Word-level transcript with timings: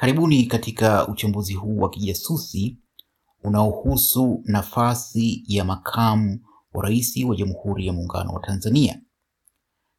Karibuni 0.00 0.46
katika 0.46 1.08
uchambuzi 1.08 1.54
huu 1.54 1.78
wa 1.78 1.90
kijasusi 1.90 2.76
unaohusu 3.44 4.42
nafasi 4.44 5.44
ya 5.46 5.64
makamu 5.64 6.40
wa 6.74 6.82
rais 6.84 7.24
wa 7.24 7.36
Jamhuri 7.36 7.86
ya 7.86 7.92
Muungano 7.92 8.32
wa 8.32 8.40
Tanzania, 8.40 9.00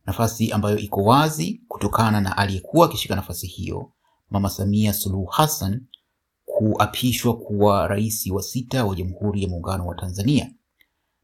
nafasi 0.06 0.52
ambayo 0.52 0.78
iko 0.78 1.04
wazi 1.04 1.62
kutokana 1.68 2.22
na 2.22 2.38
aliyekuwa 2.38 2.86
akishika 2.86 3.16
nafasi 3.16 3.48
hiyo 3.48 3.92
Mama 4.29 4.50
Samia 4.50 4.93
Suluhu 4.93 5.25
Hassan 5.25 5.82
kuapishwa 6.45 7.38
kuwa 7.38 7.88
rais 7.88 8.27
wa 8.31 8.43
sita 8.43 8.86
wa 8.86 8.95
Jamhuri 8.95 9.43
ya 9.43 9.49
Muungano 9.49 9.88
wa 9.88 9.95
Tanzania, 9.95 10.52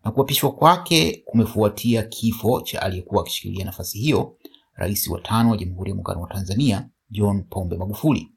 na 0.03 0.11
kuapishwa 0.11 0.51
kwake 0.51 1.23
kumefuatia 1.25 2.03
kifo 2.03 2.61
cha 2.61 2.81
aliyekuwa 2.81 3.21
akishikilia 3.21 3.65
nafasi 3.65 3.99
hiyo 3.99 4.37
rais 4.73 5.07
wa 5.07 5.19
tano 5.21 5.49
wa 5.51 5.57
Jamhuri 5.57 5.89
ya 5.89 5.95
Muungano 5.95 6.21
wa 6.21 6.29
Tanzania 6.29 6.89
John 7.09 7.43
Pombe 7.43 7.77
Magufuli. 7.77 8.36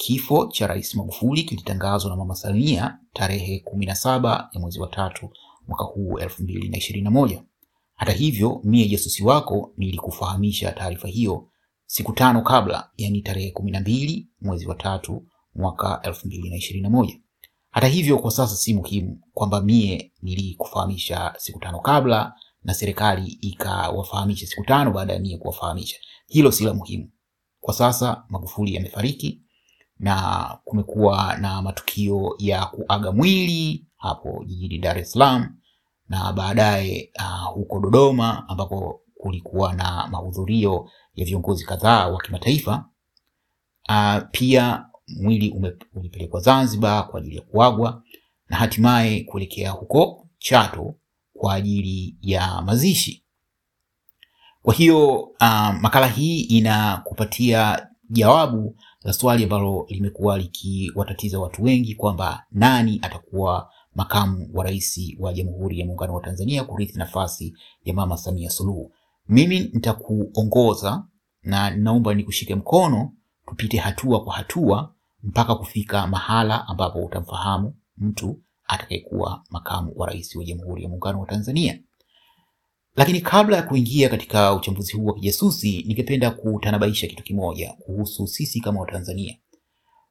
Kifo 0.00 0.46
cha 0.46 0.66
Rais 0.66 0.94
Magufuli 0.94 1.42
kilitangazwa 1.42 2.10
na 2.10 2.16
Mama 2.16 2.34
Samia 2.34 2.98
tarehe 3.12 3.58
kumi 3.60 3.86
na 3.86 3.94
saba 3.94 4.48
ya 4.52 4.60
mwezi 4.60 4.80
wa 4.80 4.88
tatu 4.88 5.30
mwaka 5.68 5.84
huu 5.84 6.18
elfu 6.18 6.42
mbili 6.42 6.68
na 6.68 6.76
ishirini 6.76 7.04
na 7.04 7.10
moja. 7.10 7.42
Hata 7.94 8.12
hivyo, 8.12 8.60
mie 8.64 8.88
jasusi 8.88 9.24
wako 9.24 9.72
nilikufahamisha 9.76 10.72
taarifa 10.72 11.08
hiyo 11.08 11.48
siku 11.86 12.12
tano 12.12 12.42
kabla, 12.42 12.90
yani 12.96 13.22
tarehe 13.22 13.50
kumi 13.50 13.70
na 13.70 13.80
mbili 13.80 14.28
mwezi 14.40 14.66
wa 14.66 14.74
tatu 14.74 15.26
mwaka 15.54 16.00
elfu 16.02 16.26
mbili 16.26 16.50
na 16.50 16.56
ishirini 16.56 16.82
na 16.82 16.90
moja. 16.90 17.18
Hata 17.70 17.86
hivyo, 17.86 18.18
kwa 18.18 18.30
sasa 18.30 18.56
si 18.56 18.74
muhimu 18.74 19.20
kwamba 19.34 19.60
mie 19.60 20.12
nilikufahamisha 20.22 21.34
siku 21.38 21.58
tano 21.60 21.80
kabla 21.80 22.32
na 22.64 22.74
serikali 22.74 23.26
ikawafahamisha 23.40 24.46
siku 24.46 24.64
tano 24.64 24.90
baada 24.92 25.12
ya 25.12 25.18
mie 25.20 25.38
kuwafahamisha. 25.38 25.96
Hilo 26.26 26.52
si 26.52 26.64
la 26.64 26.74
muhimu. 26.74 27.10
Kwa 27.60 27.74
sasa 27.74 28.24
Magufuli 28.28 28.76
amefariki 28.78 29.42
na 30.00 30.44
kumekuwa 30.64 31.36
na 31.36 31.62
matukio 31.62 32.34
ya 32.38 32.66
kuaga 32.66 33.12
mwili 33.12 33.84
hapo 33.96 34.44
jijini 34.46 34.78
Dar 34.78 34.98
es 34.98 35.12
Salaam 35.12 35.56
na 36.08 36.32
baadaye 36.32 37.10
uh, 37.18 37.44
huko 37.54 37.80
Dodoma 37.80 38.48
ambapo 38.48 39.00
kulikuwa 39.14 39.72
na 39.72 40.06
mahudhurio 40.10 40.90
ya 41.14 41.24
viongozi 41.24 41.64
kadhaa 41.64 42.06
wa 42.08 42.20
kimataifa. 42.20 42.84
Uh, 43.88 44.16
pia 44.30 44.84
mwili 45.20 45.54
ulipelekwa 45.94 46.40
Zanzibar 46.40 47.08
kwa 47.08 47.20
ajili 47.20 47.36
ya 47.36 47.42
kuagwa 47.42 48.02
na 48.48 48.56
hatimaye 48.56 49.20
kuelekea 49.24 49.70
huko 49.70 50.24
Chato 50.38 50.94
kwa 51.34 51.54
ajili 51.54 52.16
ya 52.22 52.62
mazishi. 52.62 53.24
Kwa 54.62 54.74
hiyo 54.74 55.18
uh, 55.20 55.74
makala 55.80 56.06
hii 56.06 56.40
inakupatia 56.40 57.86
jawabu 58.10 58.76
swali 59.12 59.44
ambalo 59.44 59.86
limekuwa 59.88 60.38
likiwatatiza 60.38 61.38
watu 61.40 61.62
wengi 61.62 61.94
kwamba 61.94 62.44
nani 62.52 62.98
atakuwa 63.02 63.70
makamu 63.94 64.50
wa 64.54 64.64
rais 64.64 65.00
wa 65.18 65.32
Jamhuri 65.32 65.80
ya 65.80 65.86
Muungano 65.86 66.14
wa 66.14 66.20
Tanzania 66.22 66.64
kurithi 66.64 66.98
nafasi 66.98 67.54
ya 67.84 67.94
Mama 67.94 68.16
Samia 68.16 68.50
Suluhu. 68.50 68.92
Mimi 69.28 69.60
nitakuongoza 69.60 71.04
na 71.42 71.70
naomba 71.70 72.14
nikushike 72.14 72.54
mkono, 72.54 73.12
tupite 73.46 73.76
hatua 73.78 74.24
kwa 74.24 74.34
hatua 74.34 74.94
mpaka 75.22 75.54
kufika 75.54 76.06
mahala 76.06 76.68
ambapo 76.68 77.04
utamfahamu 77.04 77.74
mtu 77.96 78.40
atakayekuwa 78.66 79.42
makamu 79.50 79.92
wa 79.96 80.06
rais 80.06 80.36
wa 80.36 80.44
Jamhuri 80.44 80.82
ya 80.82 80.88
Muungano 80.88 81.20
wa 81.20 81.26
Tanzania. 81.26 81.78
Lakini 82.98 83.20
kabla 83.20 83.56
ya 83.56 83.62
kuingia 83.62 84.08
katika 84.08 84.54
uchambuzi 84.54 84.92
huu 84.96 85.04
wa 85.06 85.14
kijasusi, 85.14 85.82
ningependa 85.86 86.30
kutanabaisha 86.30 87.06
kitu 87.06 87.22
kimoja 87.22 87.72
kuhusu 87.72 88.26
sisi 88.26 88.60
kama 88.60 88.80
Watanzania. 88.80 89.36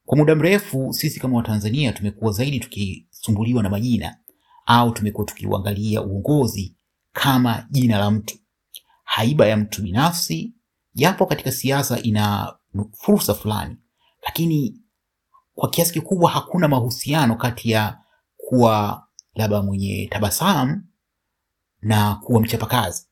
Kwa 0.05 0.17
muda 0.17 0.35
mrefu 0.35 0.93
sisi 0.93 1.19
kama 1.19 1.37
Watanzania 1.37 1.91
tumekuwa 1.93 2.31
zaidi 2.31 2.59
tukisumbuliwa 2.59 3.63
na 3.63 3.69
majina 3.69 4.17
au 4.65 4.91
tumekuwa 4.91 5.25
tukiuangalia 5.27 6.01
uongozi 6.01 6.75
kama 7.13 7.67
jina 7.71 7.97
la 7.99 8.11
mtu, 8.11 8.37
haiba 9.03 9.47
ya 9.47 9.57
mtu 9.57 9.81
binafsi, 9.81 10.53
japo 10.93 11.25
katika 11.25 11.51
siasa 11.51 12.01
ina 12.01 12.55
fursa 12.93 13.33
fulani, 13.33 13.77
lakini 14.25 14.81
kwa 15.55 15.69
kiasi 15.69 15.93
kikubwa 15.93 16.31
hakuna 16.31 16.67
mahusiano 16.67 17.35
kati 17.35 17.71
ya 17.71 17.97
kuwa 18.37 19.03
labda 19.35 19.61
mwenye 19.61 20.07
tabasamu 20.11 20.83
na 21.87 22.15
kuwa 22.15 22.41
mchapakazi, 22.41 23.07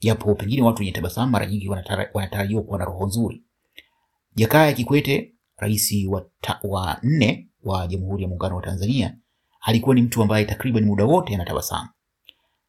japo 0.00 0.34
pengine 0.34 0.62
watu 0.62 0.78
wenye 0.78 0.92
tabasamu 0.92 1.30
mara 1.32 1.46
nyingi 1.46 1.68
wanatarajiwa 2.14 2.62
kuwa 2.62 2.78
na 2.78 2.84
roho 2.84 3.06
nzuri. 3.06 3.42
Jakaya 4.34 4.72
Kikwete, 4.72 5.34
rais 5.56 5.94
wa, 6.08 6.26
wa 6.62 6.98
nne 7.02 7.48
wa 7.64 7.86
Jamhuri 7.86 8.22
ya 8.22 8.28
Muungano 8.28 8.56
wa 8.56 8.62
Tanzania, 8.62 9.16
alikuwa 9.60 9.94
ni 9.94 10.02
mtu 10.02 10.22
ambaye 10.22 10.44
takriban 10.44 10.84
muda 10.84 11.04
wote 11.04 11.34
anatabasamu, 11.34 11.88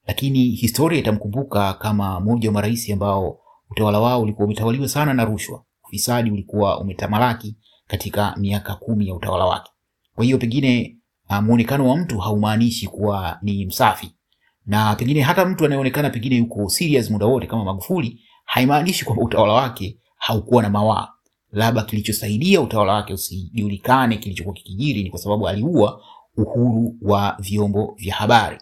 lakini 0.08 0.44
historia 0.46 1.00
itamkumbuka 1.00 1.74
kama 1.74 2.20
mmoja 2.20 2.50
wa 2.50 2.54
marais 2.54 2.90
ambao 2.90 3.40
utawala 3.70 4.00
wao 4.00 4.22
ulikuwa 4.22 4.46
umetawaliwa 4.46 4.88
sana 4.88 5.14
na 5.14 5.26
rushwa. 5.26 5.64
Ufisadi 5.84 6.32
ulikuwa 6.32 6.80
umetamalaki 6.80 7.58
katika 7.88 8.36
miaka 8.38 8.76
kumi 8.76 9.08
ya 9.08 9.16
utawala 9.16 9.46
wake. 9.46 9.72
Kwa 10.16 10.26
hiyo 10.26 10.38
pengine 10.38 10.98
uh, 11.30 11.40
muonekano 11.40 11.90
wa 11.90 11.98
mtu 11.98 12.18
haumaanishi 12.20 12.88
kuwa 12.88 13.40
ni 13.42 13.66
msafi 13.66 14.16
na 14.66 14.96
pengine 14.96 15.22
hata 15.22 15.46
mtu 15.46 15.66
anayeonekana 15.66 16.10
pengine 16.10 16.36
yuko 16.36 16.70
serious 16.70 17.12
muda 17.12 17.26
wote 17.26 17.48
kama 17.48 17.64
Magufuli 17.64 18.22
haimaanishi 18.46 19.06
kwamba 19.06 19.24
utawala 19.24 19.54
wake 19.54 19.98
haukuwa 20.18 20.64
na 20.64 20.70
mawaa. 20.70 21.08
Labda 21.52 21.82
kilichosaidia 21.84 22.62
utawala 22.62 22.94
wake 22.94 23.14
usijulikane 23.14 24.18
kilichokuwa 24.18 24.56
kikijiri 24.56 25.04
ni 25.04 25.10
kwa 25.10 25.20
sababu 25.20 25.48
aliua 25.48 26.02
uhuru 26.38 26.96
wa 27.02 27.36
vyombo 27.40 27.96
vya 27.98 28.16
habari. 28.16 28.58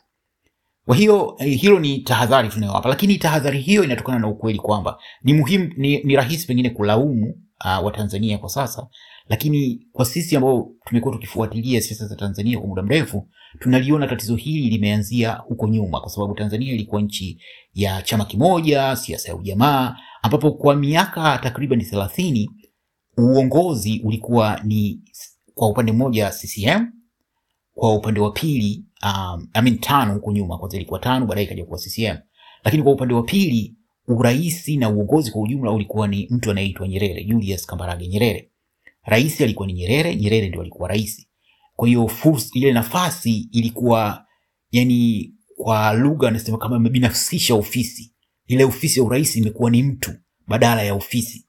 Kwa 0.85 0.95
hiyo 0.95 1.35
hilo 1.39 1.79
ni 1.79 1.99
tahadhari 1.99 2.49
tunayowapa, 2.49 2.89
lakini 2.89 3.17
tahadhari 3.17 3.61
hiyo 3.61 3.83
inatokana 3.83 4.19
na 4.19 4.27
ukweli 4.27 4.59
kwamba 4.59 4.97
ni 5.23 5.33
muhimu, 5.33 5.69
ni, 5.77 6.03
ni 6.03 6.15
rahisi 6.15 6.47
pengine 6.47 6.69
kulaumu 6.69 7.35
uh, 7.65 7.85
Watanzania 7.85 8.37
kwa 8.37 8.49
sasa, 8.49 8.87
lakini 9.29 9.87
kwa 9.91 10.05
sisi 10.05 10.35
ambao 10.35 10.71
tumekuwa 10.85 11.13
tukifuatilia 11.13 11.81
siasa 11.81 12.07
za 12.07 12.15
Tanzania 12.15 12.59
kwa 12.59 12.67
muda 12.67 12.81
mrefu 12.83 13.27
tunaliona 13.59 14.07
tatizo 14.07 14.35
hili 14.35 14.69
limeanzia 14.69 15.31
huko 15.33 15.67
nyuma, 15.67 15.99
kwa 16.01 16.09
sababu 16.09 16.33
Tanzania 16.35 16.73
ilikuwa 16.73 17.01
nchi 17.01 17.39
ya 17.73 18.01
chama 18.01 18.25
kimoja, 18.25 18.95
siasa 18.95 19.29
ya 19.29 19.35
ujamaa, 19.35 19.95
ambapo 20.21 20.51
kwa 20.51 20.75
miaka 20.75 21.37
takriban 21.37 21.81
thelathini 21.81 22.49
uongozi 23.17 24.01
ulikuwa 24.03 24.61
ni 24.63 24.99
kwa 25.53 25.69
upande 25.69 25.91
mmoja 25.91 26.29
CCM, 26.29 26.87
kwa 27.75 27.95
upande 27.95 28.19
wa 28.19 28.31
pili 28.31 28.85
um, 29.03 29.47
I 29.53 29.61
mean 29.61 29.77
tano 29.79 30.13
huko 30.13 30.31
nyuma, 30.31 30.57
kwanza 30.57 30.77
ilikuwa 30.77 30.99
tano, 30.99 31.25
baadaye 31.25 31.45
ikaja 31.45 31.65
kuwa 31.65 31.79
CCM, 31.79 32.17
lakini 32.63 32.83
kwa 32.83 32.91
upande 32.91 33.13
wa 33.13 33.23
pili 33.23 33.75
uraisi 34.07 34.77
na 34.77 34.89
uongozi 34.89 35.31
kwa 35.31 35.41
ujumla 35.41 35.71
ulikuwa 35.71 36.07
ni 36.07 36.27
mtu 36.31 36.51
anayeitwa 36.51 36.87
Nyerere, 36.87 37.23
Julius 37.23 37.65
Kambarage 37.65 38.07
Nyerere. 38.07 38.49
Rais 39.03 39.41
alikuwa 39.41 39.67
ni 39.67 39.73
Nyerere, 39.73 40.15
Nyerere 40.15 40.49
ndio 40.49 40.61
alikuwa 40.61 40.89
rais. 40.89 41.27
Kwa 41.75 41.87
hiyo 41.87 42.11
ile 42.53 42.73
nafasi 42.73 43.49
ilikuwa 43.51 44.25
yani, 44.71 45.31
kwa 45.57 45.93
lugha 45.93 46.27
anasema 46.27 46.57
kama 46.57 46.75
imebinafsisha 46.75 47.55
ofisi 47.55 48.13
ile. 48.47 48.63
Ofisi 48.63 48.99
ya 48.99 49.05
urais 49.05 49.35
imekuwa 49.35 49.71
ni 49.71 49.83
mtu 49.83 50.11
badala 50.47 50.83
ya 50.83 50.93
ofisi. 50.93 51.45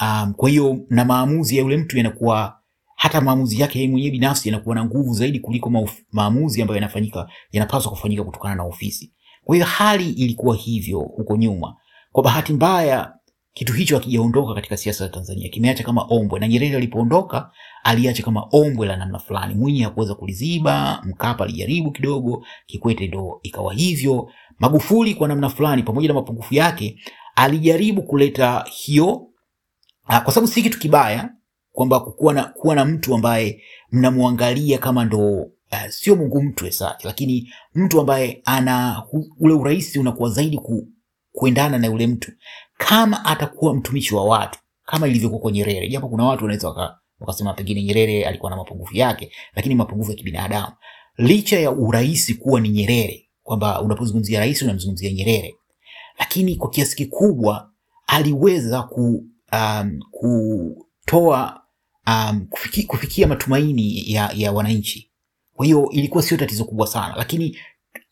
Um, 0.00 0.34
kwa 0.36 0.50
hiyo 0.50 0.78
na 0.90 1.04
maamuzi 1.04 1.56
ya 1.56 1.62
yule 1.62 1.76
mtu 1.76 1.96
yanakuwa 1.96 2.58
hata 2.96 3.20
maamuzi 3.20 3.60
yake 3.60 3.78
yeye 3.78 3.90
mwenyewe 3.90 4.10
binafsi 4.10 4.48
yanakuwa 4.48 4.74
na 4.74 4.84
nguvu 4.84 5.14
zaidi 5.14 5.40
kuliko 5.40 5.88
maamuzi 6.12 6.62
ambayo 6.62 6.76
yanafanyika 6.76 7.28
yanapaswa 7.52 7.90
kufanyika 7.92 8.24
kutokana 8.24 8.54
na 8.54 8.62
ofisi. 8.62 9.12
Kwa 9.44 9.54
hiyo 9.56 9.66
hali 9.66 10.10
ilikuwa 10.10 10.56
hivyo 10.56 10.98
huko 10.98 11.36
nyuma. 11.36 11.76
Kwa 12.12 12.22
bahati 12.22 12.52
mbaya 12.52 13.17
kitu 13.58 13.72
hicho 13.72 13.94
hakijaondoka 13.96 14.54
katika 14.54 14.76
siasa 14.76 15.04
za 15.04 15.10
Tanzania, 15.12 15.48
kimeacha 15.48 15.84
kama 15.84 16.02
ombwe, 16.10 16.40
na 16.40 16.48
Nyerere 16.48 16.76
alipoondoka 16.76 17.50
aliacha 17.84 18.22
kama 18.22 18.46
ombwe 18.52 18.86
la 18.86 18.96
namna 18.96 19.18
fulani. 19.18 19.54
Mwinyi 19.54 19.80
hakuweza 19.82 20.14
kuliziba, 20.14 21.02
Mkapa 21.04 21.44
alijaribu 21.44 21.90
kidogo, 21.90 22.44
Kikwete 22.66 23.06
ndo 23.06 23.40
ikawa 23.42 23.74
hivyo. 23.74 24.30
Magufuli 24.58 25.14
kwa 25.14 25.28
namna 25.28 25.48
fulani, 25.48 25.82
pamoja 25.82 26.08
na 26.08 26.14
mapungufu 26.14 26.54
yake, 26.54 26.98
alijaribu 27.36 28.02
kuleta 28.02 28.64
hiyo, 28.70 29.26
kwa 30.06 30.32
sababu 30.32 30.46
si 30.46 30.62
kitu 30.62 30.78
kibaya 30.78 31.30
kwamba 31.72 32.00
kuwa 32.00 32.34
na, 32.34 32.44
kuwa 32.44 32.74
na 32.74 32.84
mtu 32.84 33.14
ambaye 33.14 33.62
mnamwangalia 33.92 34.78
kama 34.78 35.04
ndo 35.04 35.40
uh, 35.42 35.88
sio 35.88 36.16
Mungu 36.16 36.42
mtu 36.42 36.66
esati, 36.66 37.06
lakini 37.06 37.52
mtu 37.74 38.00
ambaye 38.00 38.42
ana 38.44 39.02
ule 39.40 39.54
urahisi 39.54 39.98
unakuwa 39.98 40.30
zaidi 40.30 40.58
ku, 40.58 40.88
kuendana 41.32 41.78
na 41.78 41.86
yule 41.86 42.06
mtu 42.06 42.32
kama 42.78 43.24
atakuwa 43.24 43.74
mtumishi 43.74 44.14
wa 44.14 44.24
watu 44.24 44.58
kama 44.84 45.08
ilivyokuwa 45.08 45.40
kwa 45.40 45.52
Nyerere, 45.52 45.88
japo 45.88 46.08
kuna 46.08 46.24
watu 46.24 46.44
wanaweza 46.44 46.68
waka, 46.68 46.98
wakasema 47.20 47.54
pengine 47.54 47.82
Nyerere 47.82 48.24
alikuwa 48.26 48.50
na 48.50 48.56
mapungufu 48.56 48.96
yake, 48.96 49.32
lakini 49.54 49.74
mapungufu 49.74 50.10
ya 50.10 50.16
kibinadamu. 50.16 50.72
Licha 51.16 51.60
ya 51.60 51.70
urais 51.70 52.38
kuwa 52.38 52.60
ni 52.60 52.68
Nyerere, 52.68 53.28
kwamba 53.42 53.82
unapozungumzia 53.82 54.40
rais 54.40 54.62
unamzungumzia 54.62 55.12
Nyerere, 55.12 55.54
lakini 56.18 56.56
kwa 56.56 56.70
kiasi 56.70 56.96
kikubwa 56.96 57.70
aliweza 58.06 58.82
ku, 58.82 59.24
um, 59.52 59.98
kutoa 60.10 61.62
um, 62.06 62.46
kufiki, 62.50 62.82
kufikia 62.82 63.26
matumaini 63.26 64.12
ya, 64.12 64.30
ya 64.34 64.52
wananchi. 64.52 65.10
Kwa 65.54 65.66
hiyo 65.66 65.88
ilikuwa 65.90 66.22
sio 66.22 66.36
tatizo 66.36 66.64
kubwa 66.64 66.86
sana, 66.86 67.14
lakini 67.16 67.56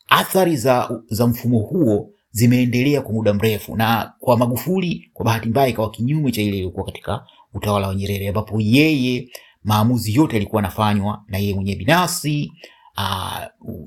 athari 0.08 0.56
za, 0.56 1.00
za 1.10 1.26
mfumo 1.26 1.58
huo 1.58 2.10
zimeendelea 2.36 3.00
kwa 3.02 3.12
muda 3.12 3.34
mrefu, 3.34 3.76
na 3.76 4.12
kwa 4.20 4.36
Magufuli 4.36 5.10
kwa 5.14 5.24
bahati 5.24 5.48
mbaya 5.48 5.68
ikawa 5.68 5.90
kinyume 5.90 6.32
cha 6.32 6.42
ile 6.42 6.50
iliyokuwa 6.56 6.84
katika 6.86 7.24
utawala 7.54 7.88
wa 7.88 7.94
Nyerere, 7.94 8.28
ambapo 8.28 8.60
yeye 8.60 9.28
maamuzi 9.64 10.14
yote 10.14 10.36
yalikuwa 10.36 10.62
yanafanywa 10.62 11.24
na 11.28 11.38
yeye 11.38 11.54
mwenyewe 11.54 11.76
binafsi. 11.78 12.52
Uh, 12.98 13.40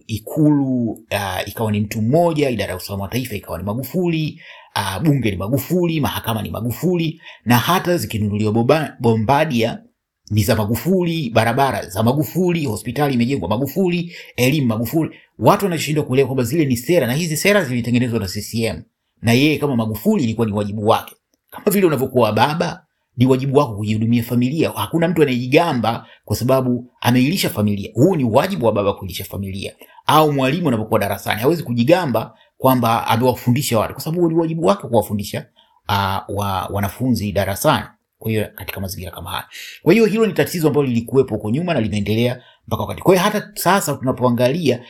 Ikulu 0.07 0.89
uh, 0.91 1.47
ikawa 1.47 1.71
ni 1.71 1.79
mtu 1.79 2.01
mmoja, 2.01 2.49
idara 2.49 2.69
ya 2.71 2.77
usalama 2.77 3.03
wa 3.03 3.09
taifa 3.09 3.35
ikawa 3.35 3.57
ni 3.57 3.63
Magufuli, 3.63 4.41
uh, 4.75 5.03
bunge 5.03 5.31
ni 5.31 5.37
Magufuli, 5.37 6.01
mahakama 6.01 6.41
ni 6.41 6.49
Magufuli, 6.49 7.21
na 7.45 7.57
hata 7.57 7.97
zikinunuliwa 7.97 8.87
Bombardier 8.99 9.81
ni 10.31 10.43
za 10.43 10.55
Magufuli, 10.55 11.29
barabara 11.29 11.85
za 11.89 12.03
Magufuli, 12.03 12.65
hospitali 12.65 13.13
imejengwa 13.13 13.49
Magufuli, 13.49 14.15
elimu 14.35 14.67
Magufuli. 14.67 15.11
Watu 15.39 15.65
wanashindwa 15.65 16.03
kuelewa 16.03 16.27
kwamba 16.27 16.43
zile 16.43 16.65
ni 16.65 16.77
sera, 16.77 17.07
na 17.07 17.13
hizi 17.13 17.37
sera 17.37 17.63
zilitengenezwa 17.63 18.19
na 18.19 18.25
CCM, 18.27 18.81
na 19.21 19.31
yeye 19.33 19.57
kama 19.57 19.75
Magufuli 19.75 20.23
ilikuwa 20.23 20.47
ni 20.47 20.53
wajibu 20.53 20.87
wake, 20.87 21.15
kama 21.51 21.71
vile 21.71 21.87
unavyokuwa 21.87 22.33
baba 22.33 22.85
ni 23.17 23.25
wajibu 23.25 23.57
wako 23.57 23.75
kuihudumia 23.75 24.23
familia. 24.23 24.71
Hakuna 24.75 25.07
mtu 25.07 25.21
anayejigamba 25.21 26.05
kwa 26.25 26.35
sababu 26.35 26.91
ameilisha 27.01 27.49
familia. 27.49 27.91
Huu 27.93 28.15
ni 28.15 28.23
wajibu 28.23 28.65
wa 28.65 28.71
baba 28.71 28.93
kuilisha 28.93 29.23
familia. 29.23 29.73
Au 30.05 30.33
mwalimu 30.33 30.67
anapokuwa 30.67 30.99
darasani 30.99 31.41
hawezi 31.41 31.63
kujigamba 31.63 32.33
kwamba 32.57 33.07
amewafundisha 33.07 33.79
watu, 33.79 33.93
kwa 33.93 34.03
sababu 34.03 34.29
ni 34.29 34.35
wajibu 34.35 34.65
wake 34.65 34.87
kuwafundisha 34.87 35.45
uh, 35.89 36.37
wa, 36.37 36.69
wanafunzi 36.71 37.31
darasani. 37.31 37.85
Kwa 38.19 38.31
hiyo 38.31 38.47
katika 38.55 38.79
mazingira 38.81 39.11
kama 39.11 39.29
haya, 39.29 39.47
kwa 39.83 39.93
hiyo 39.93 40.05
hilo 40.05 40.25
ni 40.25 40.33
tatizo 40.33 40.67
ambalo 40.67 40.85
lilikuwepo 40.87 41.35
huko 41.35 41.49
nyuma 41.49 41.73
na 41.73 41.81
limeendelea 41.81 42.41
mpaka 42.67 42.83
wakati. 42.83 43.01
Kwa 43.01 43.13
hiyo 43.13 43.23
hata 43.23 43.51
sasa 43.55 43.93
tunapoangalia 43.93 44.83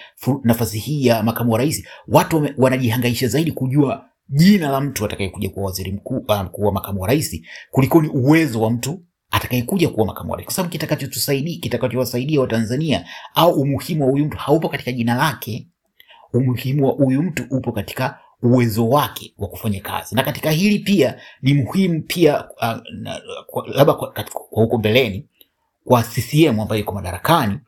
nafasi 0.43 0.79
hii 0.79 1.05
ya 1.05 1.23
makamu 1.23 1.51
wa 1.51 1.57
rais, 1.57 1.87
watu 2.07 2.49
wanajihangaisha 2.57 3.27
zaidi 3.27 3.51
kujua 3.51 4.05
jina 4.29 4.69
la 4.69 4.81
mtu 4.81 5.05
atakayekuja 5.05 5.49
kuwa 5.49 5.65
waziri 5.65 5.91
mkuu, 5.91 6.17
uh, 6.17 6.41
kuwa 6.43 6.71
makamu 6.71 7.01
wa 7.01 7.07
rais 7.07 7.41
kuliko 7.71 8.01
ni 8.01 8.07
uwezo 8.07 8.61
wa 8.61 8.71
mtu 8.71 9.01
atakayekuja 9.31 9.89
kuwa 9.89 10.05
makamu 10.07 10.31
wa 10.31 10.37
rais, 10.37 10.45
kwa 10.45 10.53
sababu 10.53 10.71
kitakachotusaidia 10.71 11.59
kitakachowasaidia 11.61 12.41
Watanzania 12.41 13.05
au 13.35 13.51
umuhimu 13.61 14.05
wa 14.05 14.11
huyu 14.11 14.25
mtu 14.25 14.37
haupo 14.37 14.69
katika 14.69 14.91
jina 14.91 15.15
lake. 15.15 15.67
Umuhimu 16.33 16.87
wa 16.87 16.93
huyu 16.93 17.23
mtu 17.23 17.43
upo 17.51 17.71
katika 17.71 18.19
uwezo 18.43 18.89
wake 18.89 19.33
wa 19.37 19.47
kufanya 19.47 19.81
kazi, 19.81 20.15
na 20.15 20.23
katika 20.23 20.51
hili 20.51 20.79
pia 20.79 21.21
ni 21.41 21.53
muhimu 21.53 22.01
pia 22.07 22.47
uh, 22.49 22.77
labda 23.67 23.93
kwa, 23.93 24.13
huko 24.49 24.77
mbeleni 24.77 25.25
kwa 25.85 26.03
CCM 26.03 26.59
ambayo 26.59 26.81
iko 26.81 26.91
madarakani, 26.91 27.59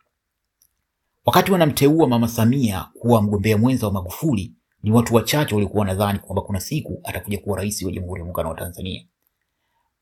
wakati 1.26 1.52
wanamteua 1.52 2.08
Mama 2.08 2.28
Samia 2.28 2.86
kuwa 3.00 3.22
mgombea 3.22 3.58
mwenza 3.58 3.88
wa 3.88 3.94
Magufuli 3.94 4.54
ni 4.84 4.92
watu 4.92 5.16
wachache 5.16 5.56
waliokuwa 5.56 5.80
wanadhani 5.82 6.20
kwamba 6.20 6.42
kuna 6.42 6.60
siku 6.60 7.02
atakuja 7.04 7.38
kuwa 7.40 7.58
rais 7.58 7.84
wa 7.84 7.92
Jamhuri 7.92 8.20
ya 8.20 8.26
Muungano 8.26 8.50
wa 8.50 8.56
Tanzania. 8.56 9.06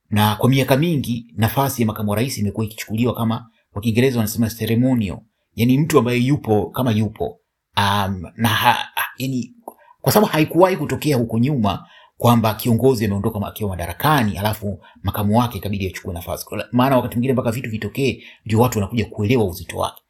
Na 0.09 0.35
kwa 0.35 0.49
miaka 0.49 0.77
mingi 0.77 1.33
nafasi 1.37 1.81
ya 1.81 1.85
makamu 1.87 2.09
wa 2.09 2.15
rais 2.15 2.37
imekuwa 2.37 2.65
ikichukuliwa 2.65 3.13
kama, 3.15 3.49
kwa 3.71 3.81
Kiingereza 3.81 4.17
wanasema 4.19 4.49
ceremonial, 4.49 5.19
yani 5.55 5.77
mtu 5.77 5.99
ambaye 5.99 6.19
yupo 6.19 6.69
kama 6.69 6.91
yupo 6.91 7.39
um, 7.77 8.23
na 8.35 8.47
ha, 8.49 8.71
ha, 8.73 9.03
yani, 9.17 9.53
kwa 10.01 10.11
sababu 10.11 10.31
haikuwahi 10.31 10.77
kutokea 10.77 11.17
huko 11.17 11.39
nyuma 11.39 11.85
kwamba 12.17 12.53
kiongozi 12.53 13.05
ameondoka 13.05 13.47
akiwa 13.47 13.69
madarakani 13.69 14.37
alafu 14.37 14.81
makamu 15.03 15.37
wake 15.39 15.57
ikabidi 15.57 15.87
achukue 15.87 16.13
nafasi. 16.13 16.45
Maana 16.71 16.95
wakati 16.95 17.15
mwingine 17.15 17.33
mpaka 17.33 17.51
vitu 17.51 17.69
vitokee 17.69 18.23
ndio 18.45 18.59
watu 18.59 18.77
wanakuja 18.79 19.05
kuelewa 19.05 19.45
uzito 19.45 19.77
wake. 19.77 20.01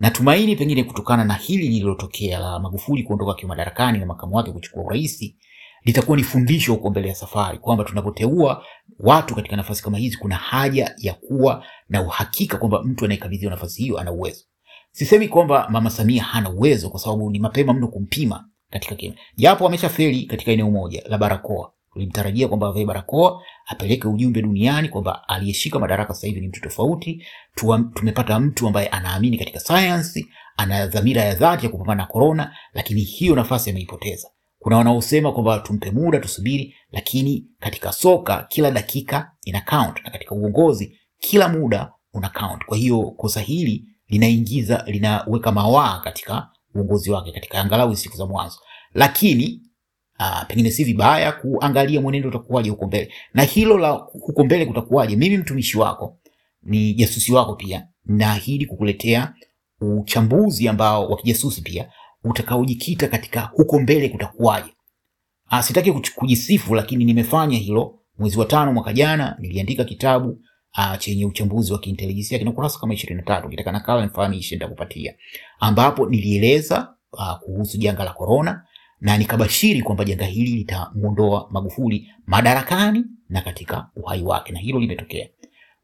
Natumaini 0.00 0.56
pengine 0.56 0.84
kutokana 0.84 1.24
na 1.24 1.34
hili 1.34 1.68
lililotokea 1.68 2.38
la 2.38 2.58
Magufuli 2.58 3.02
kuondoka 3.02 3.32
akiwa 3.32 3.48
madarakani 3.48 3.98
na 3.98 4.06
makamu 4.06 4.36
wake 4.36 4.52
kuchukua 4.52 4.84
urais, 4.84 5.34
litakuwa 5.84 6.16
ni 6.16 6.22
fundisho 6.22 6.72
huko 6.72 6.90
mbele 6.90 7.08
ya 7.08 7.14
safari 7.14 7.58
kwamba 7.58 7.84
tunapoteua 7.84 8.64
watu 8.98 9.34
katika 9.34 9.56
nafasi 9.56 9.82
kama 9.82 9.98
hizi, 9.98 10.16
kuna 10.16 10.36
haja 10.36 10.94
ya 10.98 11.14
kuwa 11.14 11.64
na 11.88 12.02
uhakika 12.02 12.56
kwamba 12.58 12.82
mtu 12.82 13.04
anayekabidhiwa 13.04 13.50
nafasi 13.50 13.82
hiyo 13.82 13.98
ana 13.98 14.12
uwezo. 14.12 14.44
Sisemi 14.92 15.28
kwamba 15.28 15.68
Mama 15.70 15.90
Samia 15.90 16.22
hana 16.22 16.50
uwezo, 16.50 16.90
kwa 16.90 17.00
sababu 17.00 17.30
ni 17.30 17.38
mapema 17.38 17.72
mno 17.72 17.88
kumpima 17.88 18.44
katika 18.72 18.94
kile, 18.94 19.14
japo 19.36 19.66
ameshafeli 19.66 20.22
katika 20.26 20.52
eneo 20.52 20.70
moja 20.70 21.02
la 21.08 21.18
barakoa. 21.18 21.72
Ulimtarajia 21.96 22.48
kwamba 22.48 22.66
avae 22.68 22.84
barakoa 22.84 23.42
apeleke 23.66 24.08
ujumbe 24.08 24.42
duniani 24.42 24.88
kwamba 24.88 25.28
aliyeshika 25.28 25.78
madaraka 25.78 26.14
sasa 26.14 26.26
hivi 26.26 26.40
ni 26.40 26.48
mtu 26.48 26.60
tofauti. 26.60 27.24
Tumepata 27.94 28.40
mtu 28.40 28.66
ambaye 28.66 28.88
anaamini 28.88 29.38
katika 29.38 29.60
sayansi, 29.60 30.28
ana 30.56 30.86
dhamira 30.86 31.22
ya 31.22 31.34
dhati 31.34 31.66
ya 31.66 31.72
kupambana 31.72 32.02
na 32.02 32.06
korona, 32.06 32.56
lakini 32.74 33.00
hiyo 33.00 33.34
nafasi 33.36 33.70
ameipoteza. 33.70 34.28
Kuna 34.58 34.76
wanaosema 34.76 35.32
kwamba 35.32 35.58
tumpe 35.58 35.90
muda, 35.90 36.18
tusubiri, 36.18 36.74
lakini 36.92 37.46
katika 37.60 37.92
soka 37.92 38.46
kila 38.48 38.70
dakika 38.70 39.32
ina 39.44 39.60
count, 39.60 40.04
na 40.04 40.10
katika 40.10 40.34
uongozi 40.34 40.98
kila 41.18 41.48
muda 41.48 41.92
una 42.14 42.28
count. 42.28 42.64
Kwa 42.64 42.76
hiyo 42.76 43.02
kosa 43.02 43.40
hili 43.40 43.84
linaingiza 44.08 44.84
linaweka 44.86 45.52
mawaa 45.52 46.00
katika 46.00 46.48
uongozi 46.74 47.10
wake 47.10 47.32
katika 47.32 47.58
angalau 47.60 47.96
siku 47.96 48.16
za 48.16 48.26
mwanzo, 48.26 48.56
lakini 48.94 49.62
Uh, 50.20 50.46
pengine 50.48 50.70
si 50.70 50.84
vibaya 50.84 51.32
kuangalia 51.32 52.00
mwenendo 52.00 52.28
utakuwaje 52.28 52.70
huko 52.70 52.86
mbele, 52.86 53.12
na 53.34 53.42
hilo 53.42 53.78
la 53.78 53.90
huko 53.90 54.44
mbele 54.44 54.66
kutakuwaje, 54.66 55.16
mimi 55.16 55.36
mtumishi 55.36 55.78
wako 55.78 56.18
ni 56.62 56.94
jasusi 56.94 57.32
wako 57.32 57.54
pia, 57.56 57.86
naahidi 58.04 58.66
kukuletea 58.66 59.34
uchambuzi 59.80 60.68
ambao 60.68 61.08
wa 61.08 61.16
kijasusi 61.16 61.62
pia 61.62 61.88
utakaojikita 62.24 63.08
katika 63.08 63.40
huko 63.40 63.80
mbele 63.80 64.08
kutakuwaje. 64.08 64.70
Uh, 65.52 65.60
sitaki 65.60 65.92
kujisifu, 66.14 66.74
lakini 66.74 67.04
nimefanya 67.04 67.58
hilo. 67.58 67.98
Mwezi 68.18 68.38
wa 68.38 68.44
tano 68.44 68.72
mwaka 68.72 68.92
jana 68.92 69.36
niliandika 69.40 69.84
kitabu 69.84 70.40
uh, 70.78 70.98
chenye 70.98 71.26
uchambuzi 71.26 71.72
wa 71.72 71.78
kiintelijensia 71.78 72.38
kina 72.38 72.52
kurasa 72.52 72.78
kama 72.78 72.94
ishirini 72.94 73.20
na 73.20 73.26
tatu 73.26 73.48
kitaka 73.48 73.72
nakala 73.72 74.02
nifahamishe, 74.02 74.54
nitakupatia 74.54 75.14
ambapo 75.60 76.06
nilieleza 76.06 76.94
uh, 77.12 77.32
kuhusu 77.44 77.78
janga 77.78 78.04
la 78.04 78.12
korona 78.12 78.64
na 79.00 79.18
nikabashiri 79.18 79.82
kwamba 79.82 80.04
janga 80.04 80.24
hili 80.24 80.50
litamuondoa 80.56 81.48
Magufuli 81.50 82.08
madarakani 82.26 83.04
na 83.28 83.40
katika 83.40 83.86
uhai 83.96 84.22
wake, 84.22 84.52
na 84.52 84.58
hilo 84.58 84.78
limetokea. 84.80 85.28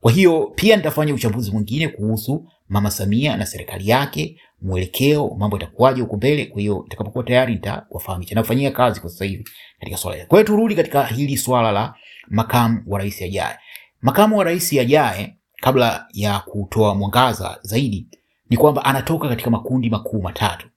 Kwa 0.00 0.12
hiyo 0.12 0.52
pia 0.55 0.76
nitafanya 0.76 1.14
uchambuzi 1.14 1.50
mwingine 1.50 1.88
kuhusu 1.88 2.49
Mama 2.68 2.90
Samia 2.90 3.37
na 3.37 3.47
serikali 3.47 3.88
yake, 3.88 4.40
mwelekeo, 4.62 5.35
mambo 5.38 5.57
itakuwaje 5.57 6.00
huko 6.02 6.16
mbele. 6.16 6.47
Kwa 6.47 6.61
hiyo 6.61 6.80
nitakapokuwa 6.85 7.25
tayari 7.25 7.54
nitawafahamisha, 7.54 8.35
nafanyia 8.35 8.71
kazi 8.71 9.00
kwa 9.00 9.11
sasa 9.11 9.25
hivi 9.25 9.45
katika 9.80 9.97
swala 9.97 10.16
hili. 10.16 10.28
Kwa 10.28 10.38
hiyo 10.38 10.47
turudi 10.47 10.75
katika 10.75 11.07
hili 11.07 11.37
swala 11.37 11.73
la 11.73 11.95
makamu 12.28 12.83
wa 12.87 12.99
rais 12.99 13.23
ajaye. 13.23 13.57
Makamu 14.02 14.38
wa 14.38 14.45
rais 14.45 14.73
ajaye, 14.73 15.37
kabla 15.57 16.07
ya 16.12 16.38
kutoa 16.38 16.95
mwangaza 16.95 17.59
zaidi, 17.62 18.07
ni 18.50 18.57
kwamba 18.57 18.85
anatoka 18.85 19.28
katika 19.28 19.50
makundi 19.50 19.90
makuu 19.90 20.23
matatu. 20.23 20.69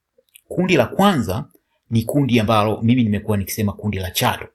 Kundi 0.48 0.76
la 0.78 0.86
kwanza 0.86 1.46
ni 1.90 2.04
kundi 2.04 2.40
ambalo 2.40 2.82
mimi 2.82 3.04
nimekuwa 3.04 3.38
nikisema 3.38 3.74
kundi 3.74 4.00
la 4.00 4.12
Chato. 4.12 4.48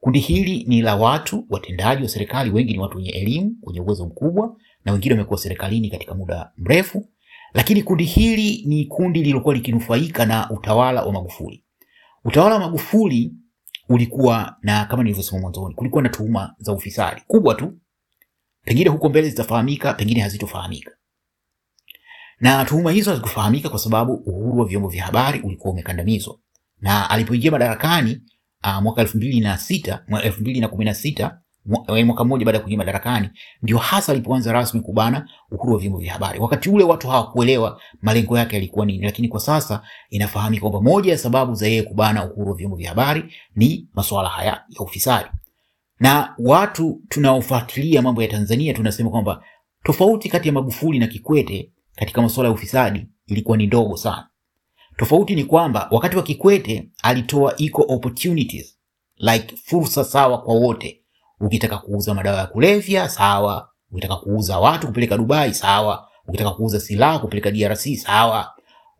Kundi 0.00 0.18
hili 0.18 0.64
ni 0.68 0.82
la 0.82 0.96
watu 0.96 1.44
watendaji 1.50 2.02
wa 2.02 2.08
serikali, 2.08 2.50
wengi 2.50 2.72
ni 2.72 2.78
watu 2.78 2.96
wenye 2.96 3.10
elimu, 3.10 3.56
wenye 3.62 3.80
uwezo 3.80 4.06
mkubwa, 4.06 4.56
na 4.84 4.92
wengine 4.92 5.14
wamekuwa 5.14 5.38
serikalini 5.38 5.90
katika 5.90 6.14
muda 6.14 6.50
mrefu. 6.56 7.08
Lakini 7.54 7.82
kundi 7.82 8.04
hili 8.04 8.64
ni 8.66 8.84
kundi 8.84 9.18
lililokuwa 9.20 9.54
likinufaika 9.54 10.26
na 10.26 10.50
utawala 10.50 11.02
wa 11.04 11.12
Magufuli. 11.12 11.64
Utawala 12.24 12.54
wa 12.54 12.60
Magufuli 12.60 13.34
ulikuwa 13.88 14.56
na, 14.62 14.84
kama 14.84 15.02
nilivyosema 15.02 15.40
mwanzoni, 15.40 15.74
kulikuwa 15.74 16.02
na 16.02 16.08
tuhuma 16.08 16.54
za 16.58 16.72
ufisadi 16.72 17.20
kubwa 17.26 17.54
tu, 17.54 17.72
pengine 18.64 18.90
huko 18.90 19.08
mbele 19.08 19.28
zitafahamika, 19.30 19.94
pengine 19.94 20.20
hazitofahamika 20.20 20.90
na 22.40 22.64
tuhuma 22.64 22.90
hizo 22.92 23.10
hazikufahamika 23.10 23.68
kwa 23.68 23.78
sababu 23.78 24.12
uhuru 24.14 24.58
wa 24.58 24.66
vyombo 24.66 24.88
vya 24.88 25.04
habari 25.04 25.40
ulikuwa 25.40 25.72
umekandamizwa 25.72 26.36
na 26.80 27.10
alipoingia 27.10 27.50
madarakani 27.50 28.20
uh, 28.64 28.82
mwaka 28.82 29.00
elfu 29.00 29.16
mbili 29.16 29.40
na 29.40 29.58
sita 29.58 30.04
elfu 30.22 30.40
mbili 30.40 30.60
na 30.60 30.68
kumi 30.68 30.84
na 30.84 30.94
sita 30.94 31.38
mwaka 32.04 32.24
mmoja 32.24 32.44
baada 32.44 32.58
ya 32.58 32.62
kuingia 32.64 32.78
madarakani, 32.78 33.28
ndio 33.62 33.78
hasa 33.78 34.12
alipoanza 34.12 34.52
rasmi 34.52 34.80
kubana 34.80 35.28
uhuru 35.50 35.72
wa 35.72 35.78
vyombo 35.78 35.98
vya 35.98 36.12
habari. 36.12 36.38
Wakati 36.40 36.70
ule 36.70 36.84
watu 36.84 37.08
hawakuelewa 37.08 37.80
malengo 38.02 38.38
yake 38.38 38.56
yalikuwa 38.56 38.86
nini, 38.86 39.04
lakini 39.04 39.28
kwa 39.28 39.40
sasa 39.40 39.82
inafahamika 40.10 40.60
kwamba 40.70 40.80
moja 40.90 41.12
ya 41.12 41.18
sababu 41.18 41.54
za 41.54 41.66
yeye 41.66 41.82
kubana 41.82 42.24
uhuru 42.30 42.50
wa 42.50 42.56
vyombo 42.56 42.76
vya 42.76 42.88
habari 42.88 43.34
ni 43.56 43.88
masuala 43.94 44.28
haya 44.28 44.50
ya 44.68 44.80
ufisadi. 44.80 45.28
Na 46.02 46.34
watu 46.38 47.00
tunaofuatilia 47.08 48.02
mambo 48.02 48.22
ya 48.22 48.28
Tanzania 48.28 48.74
tunasema 48.74 49.10
kwamba 49.10 49.42
tofauti 49.84 50.28
kati 50.28 50.48
ya 50.48 50.54
Magufuli 50.54 50.98
na 50.98 51.06
Kikwete 51.06 51.72
katika 51.96 52.22
masuala 52.22 52.48
ya 52.48 52.54
ufisadi 52.54 53.06
ilikuwa 53.26 53.56
ni 53.56 53.66
ndogo 53.66 53.96
sana. 53.96 54.28
Tofauti 54.96 55.34
ni 55.34 55.44
kwamba 55.44 55.88
wakati 55.90 56.16
wa 56.16 56.22
Kikwete 56.22 56.88
alitoa 57.02 57.54
equal 57.58 57.86
opportunities, 57.88 58.78
like 59.16 59.56
fursa 59.64 60.04
sawa 60.04 60.38
kwa 60.42 60.54
wote. 60.54 61.00
Ukitaka 61.40 61.78
kuuza 61.78 62.14
madawa 62.14 62.38
ya 62.38 62.46
kulevya 62.46 63.08
sawa, 63.08 63.68
Ukitaka 63.92 64.16
kuuza 64.16 64.58
watu 64.58 64.86
kupeleka 64.86 65.16
Dubai, 65.18 65.54
sawa. 65.54 66.08
Ukitaka 66.28 66.50
kuuza 66.50 66.80
silaha 66.80 67.18
kupeleka 67.18 67.50
DRC, 67.50 67.96
sawa. 67.96 68.50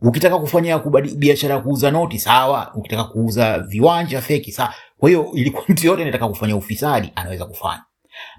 Ukitaka 0.02 0.38
kufanya 0.38 0.78
biashara 1.16 1.54
ya 1.54 1.60
kuuza 1.60 1.90
noti, 1.90 2.18
sawa. 2.18 2.72
Ukitaka 2.74 3.04
kuuza 3.04 3.58
viwanja 3.58 4.20
feki, 4.20 4.52
sawa. 4.52 4.74
Kwa 5.02 5.08
hiyo 5.08 5.30
ilikuwa 5.34 5.64
mtu 5.68 5.86
yote 5.86 6.02
anataka 6.02 6.28
kufanya 6.28 6.56
ufisadi 6.56 7.12
anaweza 7.14 7.44
kufanya. 7.46 7.82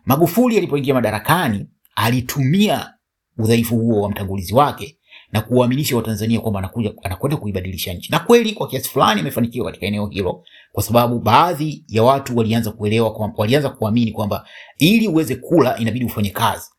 Magufuli 0.06 0.58
alipoingia 0.58 0.94
madarakani 0.94 1.66
alitumia 1.96 2.94
udhaifu 3.38 3.78
huo 3.78 4.02
wa 4.02 4.10
mtangulizi 4.10 4.54
wake 4.56 4.98
na 5.32 5.42
kuwaaminisha 5.42 5.96
Watanzania 5.96 6.40
kwamba 6.40 6.60
anakuja 6.60 6.94
anakwenda 7.04 7.38
kuibadilisha 7.38 7.94
nchi, 7.94 8.12
na 8.12 8.20
kweli 8.20 8.54
kwa 8.54 8.68
kiasi 8.68 8.90
fulani 8.90 9.22
amefanikiwa 9.22 9.66
katika 9.66 9.86
eneo 9.86 10.08
hilo, 10.08 10.44
kwa 10.72 10.84
sababu 10.84 11.20
baadhi 11.20 11.86
ya 11.88 12.04
watu 12.04 12.38
walianza 12.38 12.72
kuelewa 12.72 13.14
kwa, 13.14 13.32
walianza 13.38 13.70
kuamini 13.70 14.12
kwamba 14.12 14.48
ili 14.78 15.08
uweze 15.08 15.36
kula 15.36 15.78
inabidi 15.78 16.06
ufanye 16.06 16.30
kazi, 16.30 16.70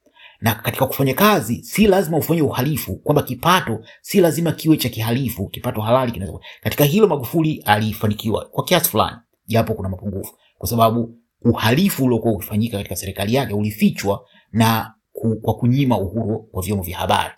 na 0.40 0.54
katika 0.54 0.86
kufanya 0.86 1.14
kazi 1.14 1.62
si 1.64 1.86
lazima 1.86 2.16
ufanye 2.18 2.42
uhalifu, 2.42 2.96
kwamba 2.96 3.22
kipato 3.22 3.84
si 4.00 4.20
lazima 4.20 4.52
kiwe 4.52 4.76
cha 4.76 4.88
kihalifu, 4.88 5.48
kipato 5.48 5.80
halali 5.80 6.12
kinaweza. 6.12 6.38
Katika 6.62 6.84
hilo 6.84 7.06
Magufuli 7.08 7.62
alifanikiwa 7.66 8.44
kwa 8.44 8.64
kiasi 8.64 8.90
fulani, 8.90 9.16
japo 9.46 9.74
kuna 9.74 9.88
mapungufu, 9.88 10.34
kwa 10.58 10.68
sababu 10.68 11.18
uhalifu 11.42 12.04
uliokuwa 12.04 12.34
ukifanyika 12.34 12.76
katika 12.76 12.96
serikali 12.96 13.34
yake 13.34 13.54
ulifichwa 13.54 14.26
na 14.52 14.94
kwa 15.42 15.54
kunyima 15.54 15.98
uhuru 15.98 16.48
wa 16.52 16.62
vyombo 16.62 16.84
vya 16.84 16.98
habari. 16.98 17.34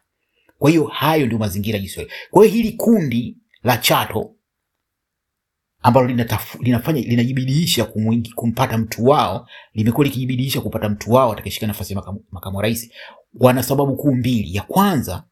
Kwa 0.58 0.70
hiyo 0.70 0.84
hayo 0.84 1.26
ndio 1.26 1.38
mazingira 1.38 1.78
jinsi. 1.78 2.06
Kwa 2.30 2.44
hiyo 2.44 2.56
hili 2.56 2.72
kundi 2.72 3.36
la 3.62 3.76
Chato 3.76 4.32
ambalo 5.82 6.06
linatafu, 6.06 6.62
linafanya 6.62 7.00
linajibidiisha 7.00 7.84
kumpata 8.34 8.78
mtu 8.78 9.04
wao 9.04 9.48
limekuwa 9.74 10.04
likijibidiisha 10.06 10.60
kupata 10.60 10.88
mtu 10.88 11.12
wao 11.12 11.32
atakayeshika 11.32 11.66
nafasi 11.66 11.92
ya 11.92 12.00
makamu, 12.00 12.24
makamu 12.30 12.56
wa 12.56 12.62
rais. 12.62 12.90
Wana 13.40 13.62
sababu 13.62 13.96
kuu 13.96 14.14
mbili. 14.14 14.54
Ya 14.54 14.62
kwanza 14.62 15.24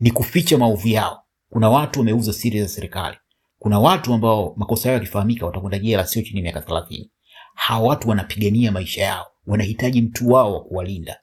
ni 0.00 0.10
kuficha 0.10 0.58
maovu 0.58 0.88
yao. 0.88 1.22
Kuna 1.50 1.70
watu 1.70 1.98
wameuza 1.98 2.32
siri 2.32 2.60
za 2.62 2.68
serikali. 2.68 3.16
Kuna 3.64 3.78
watu 3.80 4.14
ambao 4.14 4.54
makosa 4.56 4.88
yao 4.88 4.98
yakifahamika 4.98 5.46
watakwenda 5.46 5.78
jela 5.78 6.06
sio 6.06 6.22
chini 6.22 6.36
ya 6.38 6.42
miaka 6.42 6.60
thelathini. 6.60 7.10
Hawa 7.54 7.88
watu 7.88 8.08
wanapigania 8.08 8.72
maisha 8.72 9.02
yao, 9.02 9.26
wanahitaji 9.46 10.02
mtu 10.02 10.28
wao 10.30 10.54
wa 10.54 10.64
kuwalinda 10.64 11.20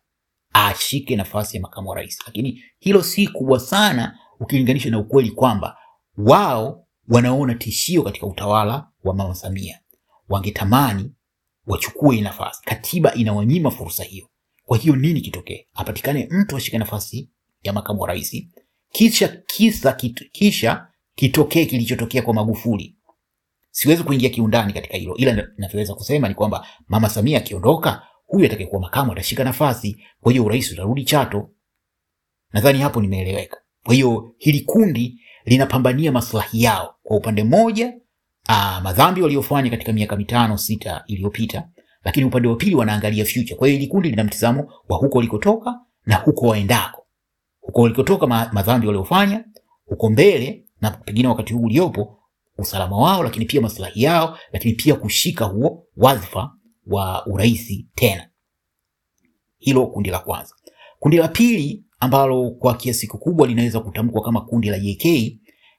ashike 0.54 1.16
nafasi 1.16 1.58
ya 1.58 1.62
makamu 1.64 1.90
wa 1.90 1.96
rais, 1.96 2.20
lakini 2.26 2.64
hilo 2.80 3.04
si 3.04 3.28
kubwa 3.28 3.60
sana 3.60 4.18
ukilinganisha 4.40 4.90
na 4.90 5.00
ukweli 5.00 5.32
kwamba 5.32 5.78
wao 6.18 6.88
wanaona 7.08 7.56
tishio 7.56 8.04
katika 8.04 8.28
utawala 8.28 8.88
wa 9.04 9.14
mama 9.14 9.36
Samia. 9.36 9.80
Wangetamani 10.30 11.12
wachukue 11.68 12.22
nafasi, 12.22 12.62
katiba 12.66 13.14
inawanyima 13.14 13.72
fursa 13.72 14.04
hiyo. 14.04 14.28
Kwa 14.66 14.78
hiyo 14.78 14.96
nini 14.96 15.22
kitokee? 15.22 15.68
Apatikane 15.74 16.28
mtu 16.32 16.58
ashike 16.58 16.78
nafasi 16.78 17.32
ya 17.64 17.74
makamu 17.74 18.02
wa 18.02 18.08
rais, 18.08 18.46
kisha 18.92 19.28
kisa 19.28 19.94
kitu, 19.94 20.26
kisha 20.32 20.88
kitokee 21.22 21.66
kilichotokea 21.66 22.22
kwa 22.22 22.34
Magufuli. 22.34 22.96
Siwezi 23.72 24.04
kuingia 24.04 24.30
kiundani 24.30 24.74
katika 24.74 24.98
hilo, 24.98 25.16
ila 25.16 25.48
navyoweza 25.58 25.94
kusema 25.94 26.28
ni 26.30 26.36
kwamba 26.36 26.68
mama 26.88 27.10
Samia 27.10 27.38
akiondoka 27.38 28.02
huyu 28.26 28.46
atakayekuwa 28.46 28.82
makamu 28.82 29.12
atashika 29.12 29.44
nafasi, 29.44 30.04
kwa 30.22 30.32
hiyo 30.32 30.46
urais 30.46 30.72
utarudi 30.72 31.04
Chato. 31.04 31.50
Nadhani 32.54 32.80
hapo 32.80 33.02
nimeeleweka. 33.02 33.58
Kwa 33.86 33.94
hiyo 33.94 34.36
hili 34.38 34.60
kundi 34.62 35.22
linapambania 35.46 36.12
maslahi 36.12 36.64
yao. 36.64 36.96
Kwa 37.04 37.18
upande 37.18 37.44
mmoja, 37.44 37.94
aa, 38.50 38.82
madhambi 38.82 39.22
waliofanya 39.22 39.70
katika 39.70 39.94
miaka 39.94 40.16
mitano 40.16 40.58
sita 40.58 41.04
iliyopita, 41.08 41.70
lakini 42.04 42.26
upande 42.26 42.48
wa 42.48 42.56
pili 42.56 42.76
wanaangalia 42.76 43.26
future. 43.26 43.56
Kwa 43.56 43.68
hiyo 43.68 43.80
hili 43.80 43.92
kundi 43.92 44.10
lina 44.10 44.24
mtizamo 44.24 44.74
wa 44.90 44.98
huko 44.98 45.18
walikotoka 45.18 45.80
na 46.06 46.16
huko 46.16 46.48
waendako. 46.48 47.08
Huko 47.60 47.82
walikotoka 47.82 48.28
ma, 48.28 48.50
madhambi 48.54 48.88
waliofanya, 48.88 49.46
huko 49.86 50.10
mbele 50.10 50.66
na 50.82 50.92
pengine 50.92 51.28
wakati 51.28 51.54
huu 51.54 51.62
uliopo 51.64 52.18
usalama 52.58 52.98
wao, 52.98 53.24
lakini 53.24 53.46
pia 53.46 53.62
maslahi 53.62 54.04
yao, 54.04 54.38
lakini 54.54 54.74
pia 54.74 54.96
kushika 54.96 55.46
huo 55.46 55.88
wadhifa 55.98 56.52
wa 56.88 57.26
uraisi 57.26 57.88
tena. 57.96 58.30
Hilo 59.58 59.88
kundi 59.88 60.10
la 60.10 60.20
kwanza. 60.20 60.56
Kundi 61.00 61.18
la 61.18 61.28
pili 61.28 61.84
ambalo 62.00 62.52
kwa 62.52 62.74
kiasi 62.78 63.08
kikubwa 63.08 63.48
linaweza 63.48 63.80
kutamkwa 63.80 64.22
kama 64.22 64.42
kundi 64.42 64.70
la 64.70 64.80
JK, 64.80 65.04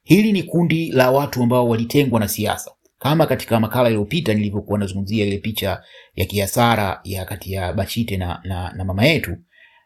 hili 0.03 0.33
ni 0.33 0.43
kundi 0.43 0.93
la 0.93 1.11
watu 1.11 1.43
ambao 1.43 1.69
walitengwa 1.69 2.21
na 2.21 2.29
siasa. 2.29 2.71
Kama 2.99 3.27
katika 3.27 3.61
makala 3.61 3.89
iliyopita 3.89 4.35
nilivyokuwa 4.35 4.79
nazungumzia 4.79 5.27
ile 5.27 5.39
picha 5.39 5.83
ya 6.15 6.25
kiasara 6.27 7.01
ya 7.05 7.25
kati 7.25 7.53
ya 7.53 7.73
Bachite 7.73 8.17
na, 8.17 8.41
na, 8.45 8.73
na 8.73 8.85
mama 8.85 9.05
yetu, 9.05 9.37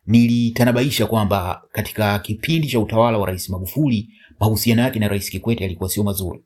nilitanabaisha 0.06 1.06
kwamba 1.06 1.62
katika 1.73 2.18
kipindi 2.18 2.68
cha 2.68 2.80
utawala 2.80 3.18
wa 3.18 3.26
Rais 3.26 3.50
Magufuli 3.50 4.08
mahusiano 4.40 4.83
yake 4.83 4.99
na 4.99 5.09
Rais 5.09 5.31
Kikwete 5.31 5.64
yalikuwa 5.64 5.88
sio 5.88 6.05
mazuri 6.05 6.45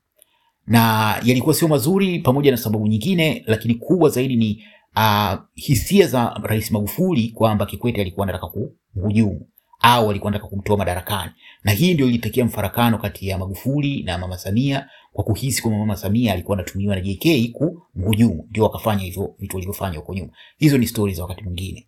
na 0.66 0.80
yalikuwa 1.24 1.54
sio 1.54 1.68
mazuri 1.68 2.18
pamoja 2.18 2.50
na 2.50 2.56
sababu 2.56 2.86
nyingine, 2.86 3.42
lakini 3.46 3.74
kubwa 3.74 4.08
zaidi 4.10 4.36
ni 4.36 4.64
uh, 4.96 5.34
hisia 5.54 6.06
za 6.06 6.40
Rais 6.42 6.70
Magufuli 6.70 7.28
kwamba 7.28 7.66
Kikwete 7.66 8.00
alikuwa 8.00 8.24
anataka 8.28 8.46
kumhujumu 8.94 9.46
au 9.80 10.10
alikuwa 10.10 10.30
anataka 10.32 10.48
kumtoa 10.50 10.76
madarakani, 10.76 11.30
na 11.64 11.72
hii 11.72 11.94
ndio 11.94 12.06
ilipekea 12.08 12.44
mfarakano 12.44 12.98
kati 12.98 13.28
ya 13.28 13.38
Magufuli 13.38 14.02
na 14.02 14.18
Mama 14.18 14.38
Samia 14.38 14.88
kwa 15.12 15.24
kuhisi 15.24 15.62
kwamba 15.62 15.78
Mama 15.80 15.96
Samia 15.96 16.32
alikuwa 16.32 16.58
anatumiwa 16.58 16.94
na 16.96 17.00
JK 17.00 17.52
kumhujumu, 17.52 18.46
ndio 18.50 18.64
wakafanya 18.64 19.02
hivyo 19.02 19.34
vitu 19.38 19.56
walivyofanya 19.56 19.98
huko 19.98 20.14
nyuma. 20.14 20.30
Hizo 20.58 20.78
ni 20.78 20.86
stori 20.86 21.14
za 21.14 21.22
wakati 21.22 21.42
mwingine. 21.44 21.86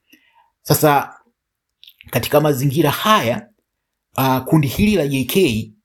Sasa 0.62 1.14
katika 2.10 2.40
mazingira 2.40 2.90
haya 2.90 3.48
uh, 4.18 4.38
kundi 4.38 4.68
hili 4.68 4.96
la 4.96 5.06
JK 5.08 5.36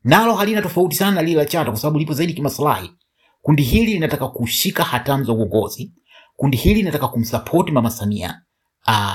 nalo 0.07 0.33
halina 0.35 0.61
tofauti 0.61 0.95
sana 0.95 1.11
na 1.11 1.21
lile 1.21 1.37
la 1.37 1.45
Chato 1.45 1.71
kwa 1.71 1.79
sababu 1.79 1.99
lipo 1.99 2.13
zaidi 2.13 2.33
kimaslahi. 2.33 2.91
Kundi 3.41 3.63
hili 3.63 3.93
linataka 3.93 4.27
kushika 4.27 4.83
hatamu 4.83 5.23
za 5.23 5.33
uongozi. 5.33 5.93
Kundi 6.35 6.57
hili 6.57 6.75
linataka 6.75 7.07
kumsapoti 7.07 7.71
Mama 7.71 7.89
Samia 7.89 8.41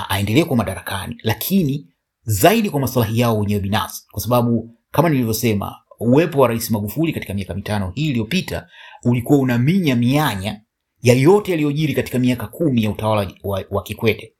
aendelee 0.09 0.43
kwa 0.43 0.57
madarakani, 0.57 1.15
lakini 1.23 1.87
zaidi 2.23 2.69
kwa 2.69 2.79
maslahi 2.79 3.19
yao 3.19 3.39
wenyewe 3.39 3.59
binafsi, 3.61 4.03
kwa 4.11 4.21
sababu 4.21 4.77
kama 4.91 5.09
nilivyosema, 5.09 5.75
uwepo 5.99 6.39
wa 6.41 6.47
Rais 6.47 6.71
Magufuli 6.71 7.13
katika 7.13 7.33
miaka 7.33 7.53
mitano 7.53 7.91
hii 7.95 8.09
iliyopita 8.09 8.67
ulikuwa 9.03 9.39
unaminya 9.39 9.95
mianya 9.95 10.61
ya 11.01 11.13
yote 11.13 11.51
yaliyojiri 11.51 11.93
katika 11.93 12.19
miaka 12.19 12.47
kumi 12.47 12.83
ya 12.83 12.91
utawala 12.91 13.31
wa, 13.43 13.63
wa 13.71 13.83
Kikwete. 13.83 14.33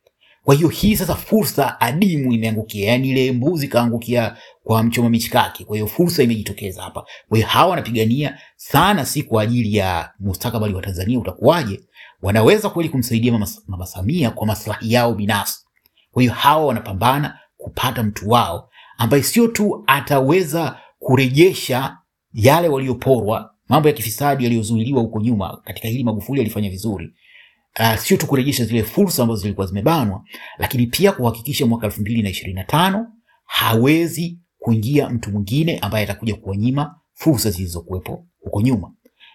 Kwa 0.46 0.56
hiyo 0.56 0.68
hii 0.68 0.96
sasa 0.96 1.16
fursa 1.16 1.82
adimu 1.82 2.32
imeangukia, 2.34 2.88
yani 2.92 3.10
ile 3.10 3.32
mbuzi 3.32 3.68
kaangukia 3.68 4.38
kwa 4.64 4.84
mchoma 4.84 5.10
michikaki. 5.10 5.66
Kwa 5.66 5.76
hiyo 5.76 5.88
fursa 5.88 6.24
imejitokeza 6.24 6.82
hapa. 6.84 7.06
Kwa 7.30 7.38
hiyo 7.38 7.48
hawa 7.48 7.70
wanapigania 7.70 8.38
sana, 8.56 9.06
si 9.06 9.24
kwa 9.24 9.42
ajili 9.44 9.76
ya 9.76 10.10
mustakabali 10.20 10.74
wa 10.74 10.82
Tanzania 10.82 11.20
utakuwaje. 11.20 11.80
Wanaweza 12.22 12.70
kweli 12.70 12.90
kumsaidia 12.90 13.32
mama, 13.68 13.86
Samia 13.86 14.32
kwa 14.32 14.48
maslahi 14.48 14.94
yao 14.94 15.14
binafsi. 15.14 15.66
Kwa 16.12 16.22
hiyo 16.22 16.34
hawa 16.34 16.66
wanapambana 16.66 17.40
kupata 17.58 18.04
mtu 18.04 18.30
wao 18.30 18.70
ambaye 18.98 19.24
sio 19.24 19.48
tu 19.48 19.84
ataweza 19.88 20.78
kurejesha 21.00 21.98
yale 22.34 22.68
walioporwa, 22.68 23.52
mambo 23.70 23.88
ya 23.90 23.94
kifisadi 23.94 24.44
yaliyozuiliwa 24.44 25.02
huko 25.02 25.22
nyuma. 25.22 25.62
Katika 25.64 25.88
hili 25.88 26.04
Magufuli 26.04 26.42
alifanya 26.42 26.70
vizuri. 26.70 27.14
Uh, 27.80 27.96
sio 27.96 28.18
tu 28.18 28.28
kurejesha 28.28 28.66
zile 28.66 28.84
fursa 28.84 29.24
ambazo 29.24 29.42
zilikuwa 29.42 29.68
zimebanwa, 29.68 30.24
lakini 30.58 30.88
pia 30.88 31.12
kuhakikisha 31.12 31.66
mwaka 31.66 31.86
elfu 31.86 32.02
mbili 32.02 32.22
na 32.22 32.30
ishirini 32.30 32.56
na 32.56 32.64
tano 32.64 33.08
hawezi 33.46 34.40
kuingia 34.60 35.10
mtu 35.10 35.32
mwingine 35.32 35.78
ambaye 35.80 36.04
atakuja 36.04 36.36
kuwanyima 36.36 36.96
fursa 37.14 37.50
zilizokuwepo 37.50 38.26
huko 38.40 38.62
nyuma. 38.62 38.92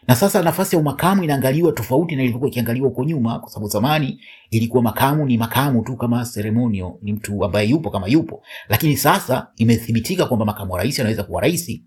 Na 0.09 0.17
sasa 0.17 0.43
nafasi 0.43 0.77
ya 0.77 0.81
umakamu 0.81 1.25
inaangaliwa 1.25 1.73
tofauti 1.73 2.17
na 2.17 2.23
ilivyokuwa 2.23 2.51
ikiangaliwa 2.51 2.89
huko 2.89 3.05
nyuma, 3.05 3.39
kwa 3.39 3.49
sababu 3.51 3.69
zamani 3.69 4.21
ilikuwa 4.51 4.83
makamu 4.83 5.27
ni 5.27 5.39
makamu 5.39 5.83
tu 5.85 5.97
kama 5.97 6.25
seremonio, 6.25 6.99
ni 7.03 7.13
mtu 7.13 7.45
ambaye 7.45 7.69
yupo 7.69 7.91
kama 7.91 8.07
yupo, 8.09 8.43
lakini 8.69 8.97
sasa 8.97 9.49
imethibitika 9.57 10.27
kwamba 10.27 10.47
makamu 10.47 10.73
wa 10.73 10.79
rais 10.79 11.01
anaweza 11.01 11.23
kuwa 11.23 11.41
rais, 11.43 11.81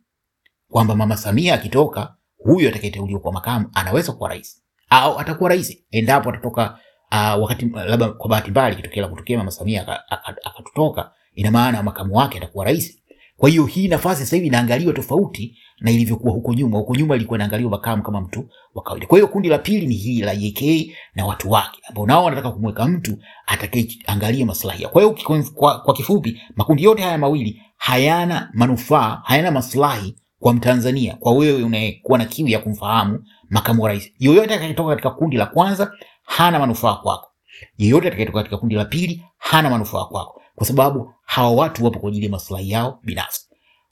kwamba 0.69 0.95
mama 0.95 1.17
Samia 1.17 1.53
akitoka, 1.53 2.15
huyo 2.37 2.69
atakayeteuliwa 2.69 3.19
kwa 3.19 3.33
makamu 3.33 3.69
anaweza 3.73 4.11
kuwa 4.13 4.29
rais 4.29 4.61
au 4.91 5.19
atakuwa 5.19 5.49
rais 5.49 5.77
endapo 5.91 6.29
atatoka. 6.29 6.77
Uh, 7.11 7.41
wakati 7.41 7.65
labda 7.87 8.09
kwa 8.09 8.29
bahati 8.29 8.51
mbaya 8.51 8.73
ikitokea 8.73 9.07
kutokea 9.07 9.37
mama 9.37 9.51
Samia 9.51 10.01
akatutoka, 10.43 11.11
ina 11.35 11.51
maana 11.51 11.83
makamu 11.83 12.15
wake 12.15 12.37
atakuwa 12.37 12.65
rais. 12.65 12.97
Kwa 13.37 13.49
hiyo 13.49 13.65
hii 13.65 13.87
nafasi 13.87 14.21
sasa 14.23 14.35
hivi 14.35 14.47
inaangaliwa 14.47 14.93
tofauti 14.93 15.57
na 15.79 15.91
ilivyokuwa 15.91 16.33
huko 16.33 16.53
nyuma. 16.53 16.77
Huko 16.77 16.95
nyuma 16.95 17.15
ilikuwa 17.15 17.37
inaangaliwa 17.37 17.71
makamu 17.71 18.03
kama 18.03 18.21
mtu 18.21 18.49
wa 18.75 18.83
kawaida. 18.83 19.07
Kwa 19.07 19.17
hiyo 19.17 19.27
kundi 19.27 19.49
la 19.49 19.57
pili 19.57 19.87
ni 19.87 19.95
hili 19.95 20.21
la 20.21 20.35
JK 20.35 20.91
na 21.15 21.25
watu 21.25 21.51
wake 21.51 21.79
ambao 21.89 22.05
nao 22.05 22.23
wanataka 22.23 22.51
kumweka 22.51 22.85
mtu 22.87 23.17
atakayeangalia 23.47 24.45
maslahi. 24.45 24.85
Kwa 24.87 25.01
hiyo 25.01 25.15
kwa, 25.55 25.79
kwa 25.79 25.93
kifupi, 25.93 26.41
makundi 26.55 26.83
yote 26.83 27.01
haya 27.03 27.17
mawili 27.17 27.61
hayana 27.77 28.49
manufaa, 28.53 29.21
hayana 29.23 29.51
maslahi 29.51 30.15
kwa 30.41 30.53
Mtanzania, 30.53 31.15
kwa 31.19 31.33
wewe 31.33 31.63
unayekuwa 31.63 32.17
na 32.17 32.25
kiu 32.25 32.47
ya 32.47 32.59
kumfahamu 32.59 33.23
makamu 33.49 33.81
wa 33.83 33.89
rais. 33.89 34.11
Yoyote 34.19 34.45
atakayetoka 34.53 34.89
katika 34.89 35.09
kundi 35.09 35.37
la 35.37 35.45
kwanza 35.45 35.91
hana 36.23 36.59
manufaa 36.59 36.93
kwako, 36.95 37.31
yeyote 37.77 38.07
atakayetoka 38.07 38.37
katika 38.39 38.57
kundi 38.57 38.75
la 38.75 38.85
pili 38.85 39.23
hana 39.37 39.69
manufaa 39.69 40.05
kwako. 40.05 40.41
kwa 40.55 40.67
sababu 40.67 41.13
hawa 41.25 41.51
watu 41.51 41.85
wapo 41.85 41.99
kwa 41.99 42.09
ajili 42.09 42.25
ya 42.25 42.31
maslahi 42.31 42.71
yao 42.71 42.99
binafsi. 43.03 43.47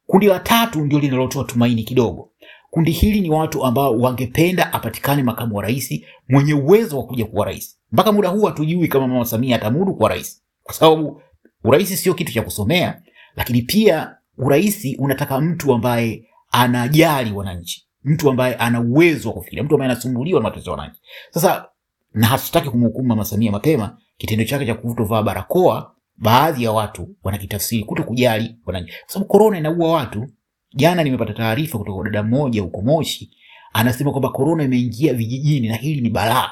Kundi 0.07 0.25
la 0.27 0.39
tatu 0.39 0.81
ndio 0.85 0.99
linalotoa 0.99 1.43
tumaini 1.43 1.83
kidogo. 1.83 2.29
Kundi 2.69 2.91
hili 2.91 3.21
ni 3.21 3.29
watu 3.29 3.65
ambao 3.65 3.97
wangependa 3.97 4.73
apatikane 4.73 5.23
makamu 5.23 5.55
wa 5.55 5.63
rais 5.63 6.01
mwenye 6.29 6.53
uwezo 6.53 6.97
wa 6.97 7.05
kuja 7.05 7.25
kuwa 7.25 7.45
rais. 7.45 7.77
Mpaka 7.91 8.11
muda 8.11 8.29
huu 8.29 8.45
hatujui 8.45 8.87
kama 8.87 9.07
mama 9.07 9.25
Samia 9.25 9.55
atamudu 9.55 9.95
kuwa 9.95 10.09
rais, 10.09 10.41
kwa 10.63 10.73
sababu 10.73 11.21
urais 11.63 12.01
sio 12.03 12.13
kitu 12.13 12.33
cha 12.33 12.41
kusomea, 12.41 13.01
lakini 13.35 13.61
pia 13.61 14.15
urais 14.37 14.95
unataka 14.99 15.41
mtu 15.41 15.73
ambaye 15.73 16.28
anajali 16.51 17.31
wananchi, 17.31 17.87
mtu 18.03 18.29
ambaye 18.29 18.55
ana 18.55 18.81
uwezo 18.81 19.29
wa 19.29 19.33
kufikiria, 19.35 19.63
mtu 19.63 19.75
ambaye 19.75 19.91
anasumbuliwa 19.91 20.39
na 20.39 20.43
matatizo 20.43 20.71
ya 20.71 20.77
wananchi. 20.77 21.01
Sasa 21.31 21.65
na 22.13 22.27
hatutaki 22.27 22.69
kumhukumu 22.69 23.07
mama 23.07 23.25
Samia 23.25 23.51
mapema. 23.51 23.97
Kitendo 24.17 24.43
chake 24.45 24.65
cha 24.65 24.73
kutovaa 24.75 25.23
barakoa, 25.23 25.95
baadhi 26.17 26.63
ya 26.63 26.71
watu 26.71 27.15
wanakitafsiri 27.23 27.83
kuto 27.83 28.03
kujali 28.03 28.55
wananchi, 28.65 28.91
kwa 29.03 29.13
sababu 29.13 29.31
korona 29.31 29.57
inaua 29.57 29.91
watu. 29.91 30.27
Jana 30.75 31.03
nimepata 31.03 31.33
taarifa 31.33 31.77
kutoka 31.77 31.95
kwa 31.95 32.05
dada 32.05 32.23
mmoja 32.23 32.61
huko 32.61 32.81
Moshi, 32.81 33.31
anasema 33.73 34.11
kwamba 34.11 34.29
korona 34.29 34.63
imeingia 34.63 35.13
vijijini 35.13 35.67
na 35.67 35.75
hili 35.75 36.01
ni 36.01 36.09
balaa, 36.09 36.49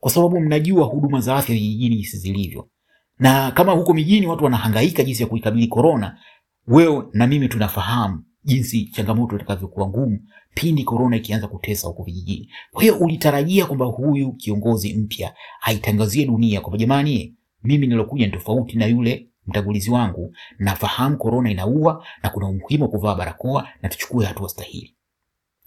kwa 0.00 0.10
sababu 0.10 0.40
mnajua 0.40 0.84
huduma 0.84 1.20
za 1.20 1.36
afya 1.36 1.54
vijijini 1.54 1.96
jinsi 1.96 2.16
zilivyo, 2.18 2.68
na 3.18 3.50
kama 3.50 3.72
huko 3.72 3.94
mijini 3.94 4.26
watu 4.26 4.44
wanahangaika 4.44 5.02
jinsi 5.04 5.22
ya 5.22 5.28
kuikabili 5.28 5.66
korona, 5.66 6.18
wewe 6.66 7.04
na 7.12 7.26
mimi 7.26 7.48
tunafahamu 7.48 8.22
jinsi 8.46 8.84
changamoto 8.84 9.36
itakavyokuwa 9.36 9.88
ngumu 9.88 10.18
pindi 10.54 10.84
korona 10.84 11.16
ikianza 11.16 11.48
kutesa 11.48 11.88
huko 11.88 12.02
vijijini. 12.02 12.50
Kwa 12.72 12.82
hiyo 12.82 12.98
ulitarajia 12.98 13.66
kwamba 13.66 13.84
huyu 13.86 14.32
kiongozi 14.32 14.94
mpya 14.94 15.34
aitangazie 15.62 16.26
dunia 16.26 16.60
kwamba 16.60 16.78
jamani, 16.78 17.34
mimi 17.62 17.86
nilokuja 17.86 18.26
ni 18.26 18.32
tofauti 18.32 18.76
na 18.78 18.86
yule 18.86 19.28
mtangulizi 19.46 19.90
wangu, 19.90 20.34
nafahamu 20.58 21.16
korona 21.16 21.50
inaua 21.50 22.04
na 22.22 22.30
kuna 22.30 22.46
umuhimu 22.48 22.84
wa 22.84 22.90
kuvaa 22.90 23.14
barakoa 23.14 23.68
na 23.82 23.88
tuchukue 23.88 24.26
hatua 24.26 24.48
stahili, 24.48 24.94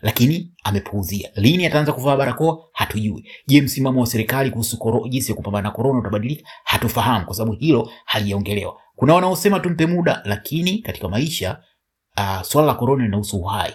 lakini 0.02 0.54
amepuuzia. 0.64 1.30
Lini 1.36 1.66
ataanza 1.66 1.94
kuvaa 1.94 2.18
barakoa 2.18 2.58
hatujui. 2.74 3.30
Je, 3.48 3.62
msimamo 3.62 4.02
wa 4.02 4.08
serikali 4.08 4.52
kuhusu 4.52 5.08
jinsi 5.10 5.32
ya 5.32 5.36
kupambana 5.36 5.70
na 5.70 5.72
korona 5.76 6.00
utabadilika? 6.00 6.50
Hatufahamu, 6.64 7.26
kwa 7.26 7.36
sababu 7.36 7.58
hilo 7.58 7.90
halijaongelewa. 8.06 8.78
Kuna 8.96 9.14
wanaosema 9.14 9.60
tumpe 9.60 9.86
muda, 9.86 10.22
lakini 10.26 10.78
katika 10.80 11.10
maisha 11.10 11.60
uh, 12.20 12.42
swala 12.42 12.68
la 12.68 12.74
korona 12.74 13.04
linahusu 13.06 13.38
uhai. 13.38 13.74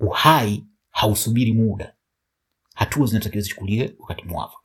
Uhai 0.00 0.64
hausubiri 0.90 1.52
muda, 1.52 1.94
hatua 2.74 3.06
zinatakiwa 3.06 3.42
zichukuliwe 3.42 3.94
wakati 3.98 4.24
mwafaka. 4.24 4.60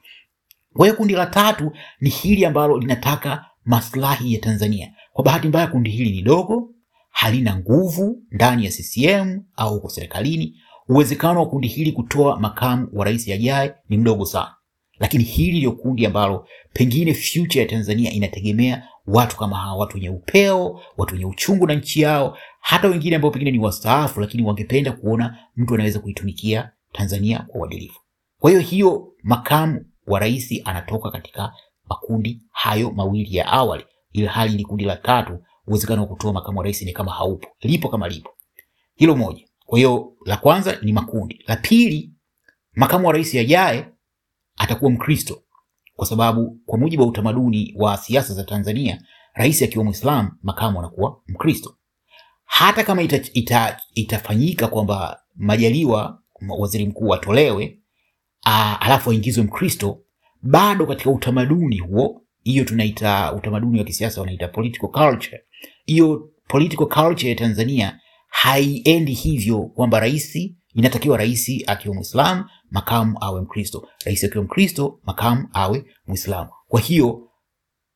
Kwa 0.74 0.86
hiyo 0.86 0.98
kundi 0.98 1.14
la 1.14 1.26
tatu 1.26 1.72
ni 2.02 2.10
hili 2.10 2.46
ambalo 2.46 2.78
linataka 2.78 3.46
maslahi 3.66 4.34
ya 4.34 4.40
Tanzania. 4.40 4.94
Kwa 5.14 5.24
bahati 5.24 5.48
mbaya, 5.48 5.68
kundi 5.68 5.90
hili 5.90 6.12
ni 6.12 6.22
dogo, 6.22 6.70
halina 7.10 7.56
nguvu 7.58 8.22
ndani 8.32 8.66
ya 8.66 8.72
CCM 8.72 9.42
au 9.56 9.74
huko 9.74 9.90
serikalini. 9.90 10.56
Uwezekano 10.90 11.40
wa 11.40 11.50
kundi 11.50 11.68
hili 11.68 11.92
kutoa 11.92 12.40
makamu 12.40 12.88
wa 12.94 13.06
rais 13.06 13.30
ajaye 13.30 13.74
ni 13.90 13.98
mdogo 13.98 14.26
sana, 14.26 14.56
lakini 15.00 15.24
hili 15.24 15.58
ndio 15.58 15.72
kundi 15.72 16.06
ambalo 16.06 16.48
pengine 16.74 17.14
future 17.14 17.62
ya 17.62 17.68
Tanzania 17.70 18.12
inategemea 18.12 18.88
watu 19.08 19.38
kama 19.38 19.58
hawa, 19.58 19.76
watu 19.78 19.96
wenye 19.98 20.10
upeo, 20.10 20.80
watu 20.98 21.14
wenye 21.14 21.26
uchungu 21.26 21.68
na 21.68 21.74
nchi 21.74 22.02
yao, 22.02 22.38
hata 22.68 22.88
wengine 22.88 23.16
ambao 23.16 23.32
pengine 23.32 23.52
ni 23.52 23.60
wastaafu, 23.60 24.22
lakini 24.22 24.44
wangependa 24.44 24.92
kuona 24.92 25.38
mtu 25.56 25.74
anaweza 25.74 26.00
kuitumikia 26.00 26.72
Tanzania 26.92 27.40
kwa 27.40 27.62
uadilifu. 27.62 28.00
Kwa 28.40 28.50
hiyo 28.52 28.62
hiyo 28.62 29.14
makamu 29.24 29.86
wa 30.08 30.20
rais 30.20 30.62
anatoka 30.66 31.12
katika 31.12 31.54
makundi 31.90 32.42
hayo 32.52 32.92
mawili 32.92 33.36
ya 33.36 33.48
awali, 33.48 33.86
ili 34.14 34.26
hali 34.28 34.56
ni 34.58 34.64
kundi 34.64 34.86
la 34.86 34.96
tatu, 34.96 35.44
uwezekano 35.68 36.02
wa 36.02 36.08
kutoa 36.08 36.34
makamu 36.34 36.58
wa 36.58 36.64
rais 36.64 36.82
ni 36.82 36.94
kama 36.94 37.12
haupo, 37.12 37.48
lipo 37.62 37.90
kama 37.90 38.08
lipo. 38.08 38.30
Hilo 38.96 39.16
moja. 39.16 39.46
Kwa 39.66 39.78
hiyo 39.78 40.14
la 40.26 40.38
kwanza 40.38 40.78
ni 40.82 40.94
makundi. 40.94 41.44
La 41.48 41.56
pili, 41.56 42.14
makamu 42.76 43.08
wa 43.08 43.14
rais 43.14 43.36
ajaye 43.36 43.88
atakuwa 44.58 44.92
Mkristo 44.92 45.42
kwa 45.96 46.06
sababu 46.08 46.60
kwa 46.66 46.78
mujibu 46.80 47.04
wa 47.04 47.10
utamaduni 47.10 47.74
wa 47.78 47.98
siasa 47.98 48.34
za 48.34 48.44
Tanzania, 48.44 49.02
rais 49.34 49.62
akiwa 49.62 49.84
Muislamu, 49.84 50.32
makamu 50.44 50.80
anakuwa 50.80 51.22
Mkristo. 51.28 51.76
Hata 52.46 52.84
kama 52.84 53.02
ita, 53.02 53.20
ita, 53.34 53.80
itafanyika 53.96 54.68
kwamba 54.68 55.20
Majaliwa 55.36 56.22
waziri 56.60 56.86
mkuu 56.86 57.14
atolewe, 57.14 57.80
alafu 58.80 59.12
aingizwe 59.12 59.44
Mkristo, 59.44 60.00
bado 60.42 60.86
katika 60.86 61.10
utamaduni 61.12 61.78
huo, 61.78 62.22
hiyo 62.44 62.64
tunaita 62.64 63.34
utamaduni 63.34 63.80
wa 63.80 63.86
kisiasa 63.86 64.22
wanaita 64.22 64.48
political 64.48 64.88
culture. 64.88 65.42
Hiyo 65.86 66.30
political 66.48 66.86
culture 66.88 67.30
ya 67.30 67.36
Tanzania 67.36 68.00
haiendi 68.28 69.14
hivyo 69.14 69.62
kwamba 69.62 70.00
rais 70.00 70.36
inatakiwa 70.76 71.18
rais 71.18 71.64
akiwa 71.68 71.96
Mwislamu 71.96 72.46
makamu 72.72 73.18
awe 73.22 73.42
Mkristo, 73.42 73.88
rais 74.06 74.24
akiwa 74.24 74.44
Mkristo 74.44 75.00
makamu 75.04 75.48
awe 75.54 75.86
Mwislamu. 76.08 76.50
Kwa 76.68 76.80
hiyo 76.80 77.28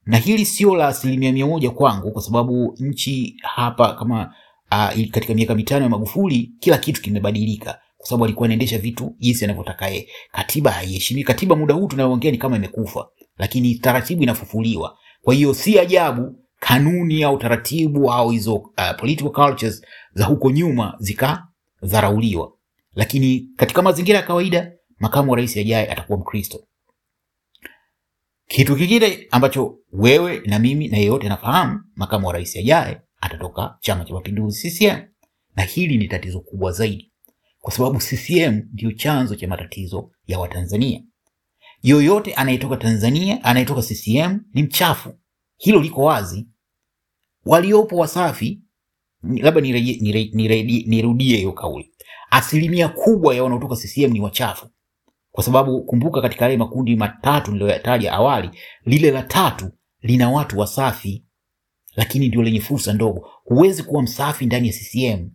na 0.05 0.17
hili 0.17 0.45
sio 0.45 0.75
la 0.75 0.87
asilimia 0.87 1.31
mia 1.31 1.45
moja 1.45 1.69
kwangu, 1.71 2.11
kwa 2.11 2.21
sababu 2.21 2.75
nchi 2.79 3.35
hapa 3.43 3.93
kama 3.93 4.33
uh, 4.71 5.05
katika 5.11 5.33
miaka 5.33 5.55
mitano 5.55 5.83
ya 5.83 5.89
Magufuli 5.89 6.51
kila 6.59 6.77
kitu 6.77 7.01
kimebadilika, 7.01 7.79
kwa 7.97 8.07
sababu 8.07 8.25
alikuwa 8.25 8.45
anaendesha 8.45 8.77
vitu 8.77 9.15
jinsi 9.19 9.45
anavyotaka 9.45 9.87
yeye. 9.87 10.07
Katiba 10.31 10.71
haiheshimiwi. 10.71 11.23
Katiba 11.23 11.55
muda 11.55 11.73
huu 11.73 11.87
tunayoongea 11.87 12.31
ni 12.31 12.37
kama 12.37 12.55
imekufa, 12.55 13.07
lakini 13.37 13.75
taratibu 13.75 14.23
inafufuliwa. 14.23 14.97
Kwa 15.21 15.33
hiyo 15.33 15.53
si 15.53 15.79
ajabu 15.79 16.35
kanuni 16.59 17.23
au 17.23 17.37
taratibu 17.37 18.11
au 18.13 18.29
hizo 18.29 18.55
uh, 18.55 18.71
political 18.99 19.29
cultures 19.31 19.81
za 20.13 20.25
huko 20.25 20.51
nyuma 20.51 20.95
zikadharauliwa 20.99 22.51
lakini 22.95 23.49
katika 23.55 23.81
mazingira 23.81 24.17
ya 24.19 24.25
kawaida 24.25 24.71
makamu 24.99 25.31
wa 25.31 25.37
rais 25.37 25.57
ajaye 25.57 25.87
atakuwa 25.91 26.19
Mkristo. 26.19 26.59
Kitu 28.51 28.75
kingine 28.75 29.27
ambacho 29.31 29.79
wewe 29.91 30.41
na 30.45 30.59
mimi 30.59 30.87
na 30.87 30.97
yeyote 30.97 31.25
anafahamu, 31.25 31.81
makamu 31.95 32.27
wa 32.27 32.33
rais 32.33 32.55
ajaye 32.55 33.01
atatoka 33.21 33.77
Chama 33.81 34.05
cha 34.05 34.13
Mapinduzi, 34.13 34.69
CCM, 34.71 35.01
na 35.55 35.63
hili 35.63 35.97
ni 35.97 36.07
tatizo 36.07 36.39
kubwa 36.39 36.71
zaidi, 36.71 37.11
kwa 37.59 37.73
sababu 37.73 37.99
CCM 37.99 38.61
ndiyo 38.73 38.91
chanzo 38.91 39.35
cha 39.35 39.47
matatizo 39.47 40.11
ya 40.27 40.39
Watanzania. 40.39 41.03
Yoyote 41.83 42.33
anayetoka 42.33 42.77
Tanzania, 42.77 43.43
anayetoka 43.43 43.81
CCM 43.81 44.39
ni 44.53 44.63
mchafu, 44.63 45.19
hilo 45.57 45.81
liko 45.81 46.03
wazi. 46.03 46.47
Waliopo 47.45 47.95
Wasafi, 47.95 48.61
labda 49.23 49.61
nirudie 49.61 51.37
hiyo 51.37 51.51
kauli 51.51 51.91
asilimia 52.29 52.87
kubwa 52.89 53.35
ya 53.35 53.43
wanaotoka 53.43 53.75
CCM 53.75 54.11
ni 54.13 54.21
wachafu, 54.21 54.69
kwa 55.31 55.43
sababu 55.43 55.83
kumbuka, 55.83 56.21
katika 56.21 56.45
yale 56.45 56.57
makundi 56.57 56.95
matatu 56.95 57.51
niliyoyataja 57.51 58.13
awali, 58.13 58.49
lile 58.85 59.11
la 59.11 59.23
tatu 59.23 59.71
lina 60.01 60.29
watu 60.31 60.59
wasafi, 60.59 61.25
lakini 61.95 62.27
ndio 62.27 62.43
lenye 62.43 62.59
fursa 62.59 62.93
ndogo. 62.93 63.29
Huwezi 63.43 63.83
kuwa 63.83 64.03
msafi 64.03 64.45
ndani 64.45 64.67
ya 64.67 64.73
CCM, 64.73 65.29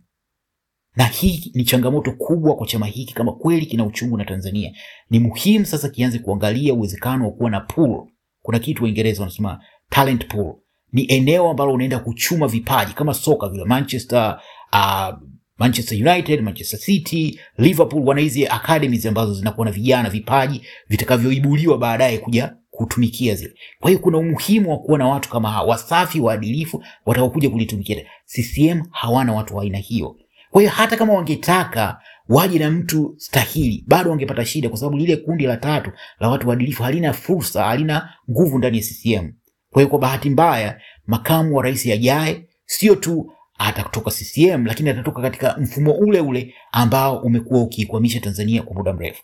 na 0.95 1.05
hii 1.05 1.51
ni 1.55 1.63
changamoto 1.63 2.11
kubwa 2.11 2.55
kwa 2.55 2.67
chama 2.67 2.85
hiki. 2.85 3.13
Kama 3.13 3.31
kweli 3.33 3.65
kina 3.65 3.85
uchungu 3.85 4.17
na 4.17 4.25
Tanzania, 4.25 4.71
ni 5.09 5.19
muhimu 5.19 5.65
sasa 5.65 5.89
kianze 5.89 6.19
kuangalia 6.19 6.73
uwezekano 6.73 7.25
wa 7.25 7.31
kuwa 7.31 7.49
na 7.49 7.59
pool. 7.61 8.07
Kuna 8.41 8.59
kitu 8.59 8.83
Waingereza 8.83 9.21
wanasema 9.21 9.63
talent 9.89 10.27
pool, 10.27 10.55
ni 10.93 11.05
eneo 11.13 11.49
ambalo 11.49 11.73
unaenda 11.73 11.99
kuchuma 11.99 12.47
vipaji 12.47 12.93
kama 12.93 13.13
soka 13.13 13.49
vile 13.49 13.65
Manchester 13.65 14.39
uh, 14.73 15.15
Manchester 15.59 16.07
United, 16.07 16.41
Manchester 16.41 16.79
City, 16.79 17.39
Liverpool 17.57 18.03
wana 18.07 18.21
hizi 18.21 18.47
academies 18.47 19.05
ambazo 19.05 19.33
zinakuwa 19.33 19.65
na 19.65 19.71
vijana 19.71 20.09
vipaji 20.09 20.61
vitakavyoibuliwa 20.89 21.77
baadaye 21.77 22.17
kuja 22.17 22.55
kutumikia 22.71 23.35
zile. 23.35 23.53
Kwa 23.79 23.89
hiyo 23.89 23.99
kuna 24.01 24.17
umuhimu 24.17 24.71
wa 24.71 24.77
kuwa 24.79 24.97
na 24.97 25.07
watu 25.07 25.29
kama 25.29 25.51
hawa 25.51 25.67
wasafi, 25.67 26.19
waadilifu 26.19 26.83
watakaokuja 27.05 27.49
kulitumikia. 27.49 28.05
CCM 28.25 28.81
hawana 28.91 29.33
watu 29.33 29.55
wa 29.55 29.63
aina 29.63 29.77
hiyo. 29.77 30.15
Kwa 30.51 30.61
hiyo 30.61 30.71
hata 30.73 30.97
kama 30.97 31.13
wangetaka 31.13 31.99
waje 32.29 32.59
na 32.59 32.71
mtu 32.71 33.13
stahili, 33.17 33.83
bado 33.87 34.09
wangepata 34.09 34.45
shida, 34.45 34.69
kwa 34.69 34.77
sababu 34.77 34.97
lile 34.97 35.17
kundi 35.17 35.45
la 35.45 35.57
tatu 35.57 35.91
la 36.19 36.29
watu 36.29 36.49
waadilifu 36.49 36.83
halina 36.83 37.13
fursa, 37.13 37.63
halina 37.63 38.13
nguvu 38.31 38.57
ndani 38.57 38.77
ya 38.77 38.83
CCM. 38.83 39.33
Kwa 39.71 39.81
hiyo 39.81 39.89
kwa 39.89 39.99
bahati 39.99 40.29
mbaya, 40.29 40.81
makamu 41.07 41.55
wa 41.55 41.63
rais 41.63 41.85
ajaye 41.87 42.45
sio 42.65 42.95
tu 42.95 43.31
atatoka 43.57 44.11
CCM 44.11 44.65
lakini 44.65 44.89
atatoka 44.89 45.21
katika 45.21 45.57
mfumo 45.57 45.91
ule 45.93 46.19
ule 46.19 46.53
ambao 46.71 47.17
umekuwa 47.17 47.61
ukiikwamisha 47.61 48.19
Tanzania 48.19 48.63
kwa 48.63 48.75
muda 48.75 48.93
mrefu. 48.93 49.23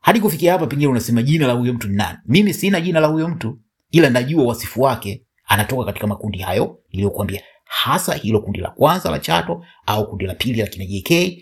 Hadi 0.00 0.20
kufikia 0.20 0.52
hapa, 0.52 0.66
pengine 0.66 0.90
unasema 0.90 1.22
jina 1.22 1.46
la 1.46 1.52
huyo 1.52 1.72
mtu 1.74 1.88
ni 1.88 1.96
nani? 1.96 2.18
Mimi 2.26 2.54
sina 2.54 2.80
jina 2.80 3.00
la 3.00 3.06
huyo 3.06 3.28
mtu, 3.28 3.58
ila 3.90 4.10
najua 4.10 4.44
wasifu 4.44 4.82
wake. 4.82 5.26
Anatoka 5.46 5.84
katika 5.84 6.06
makundi 6.06 6.38
hayo 6.38 6.78
niliyokuambia, 6.92 7.42
hasa 7.64 8.14
hilo 8.14 8.40
kundi 8.40 8.60
la 8.60 8.70
kwanza 8.70 9.10
la 9.10 9.18
Chato 9.18 9.64
au 9.86 10.08
kundi 10.10 10.26
la 10.26 10.34
pili 10.34 10.60
la 10.60 10.66
kina 10.66 10.84
JK. 10.86 11.38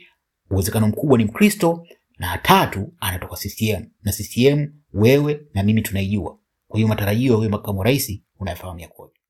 Uwezekano 0.50 0.88
mkubwa 0.88 1.18
ni 1.18 1.24
Mkristo, 1.24 1.86
na 2.18 2.38
tatu 2.38 2.92
anatoka 3.00 3.36
CCM, 3.36 3.86
na 4.02 4.12
CCM 4.12 4.68
wewe 4.94 5.40
na 5.54 5.62
mimi 5.62 5.82
tunaijua. 5.82 6.38
Kwa 6.68 6.76
hiyo 6.78 6.88
matarajio 6.88 7.30
ya 7.32 7.36
huyo 7.38 7.50
makamu 7.50 7.82
rais 7.82 8.20
unayafahamu 8.40 8.80
yakoje? 8.80 9.21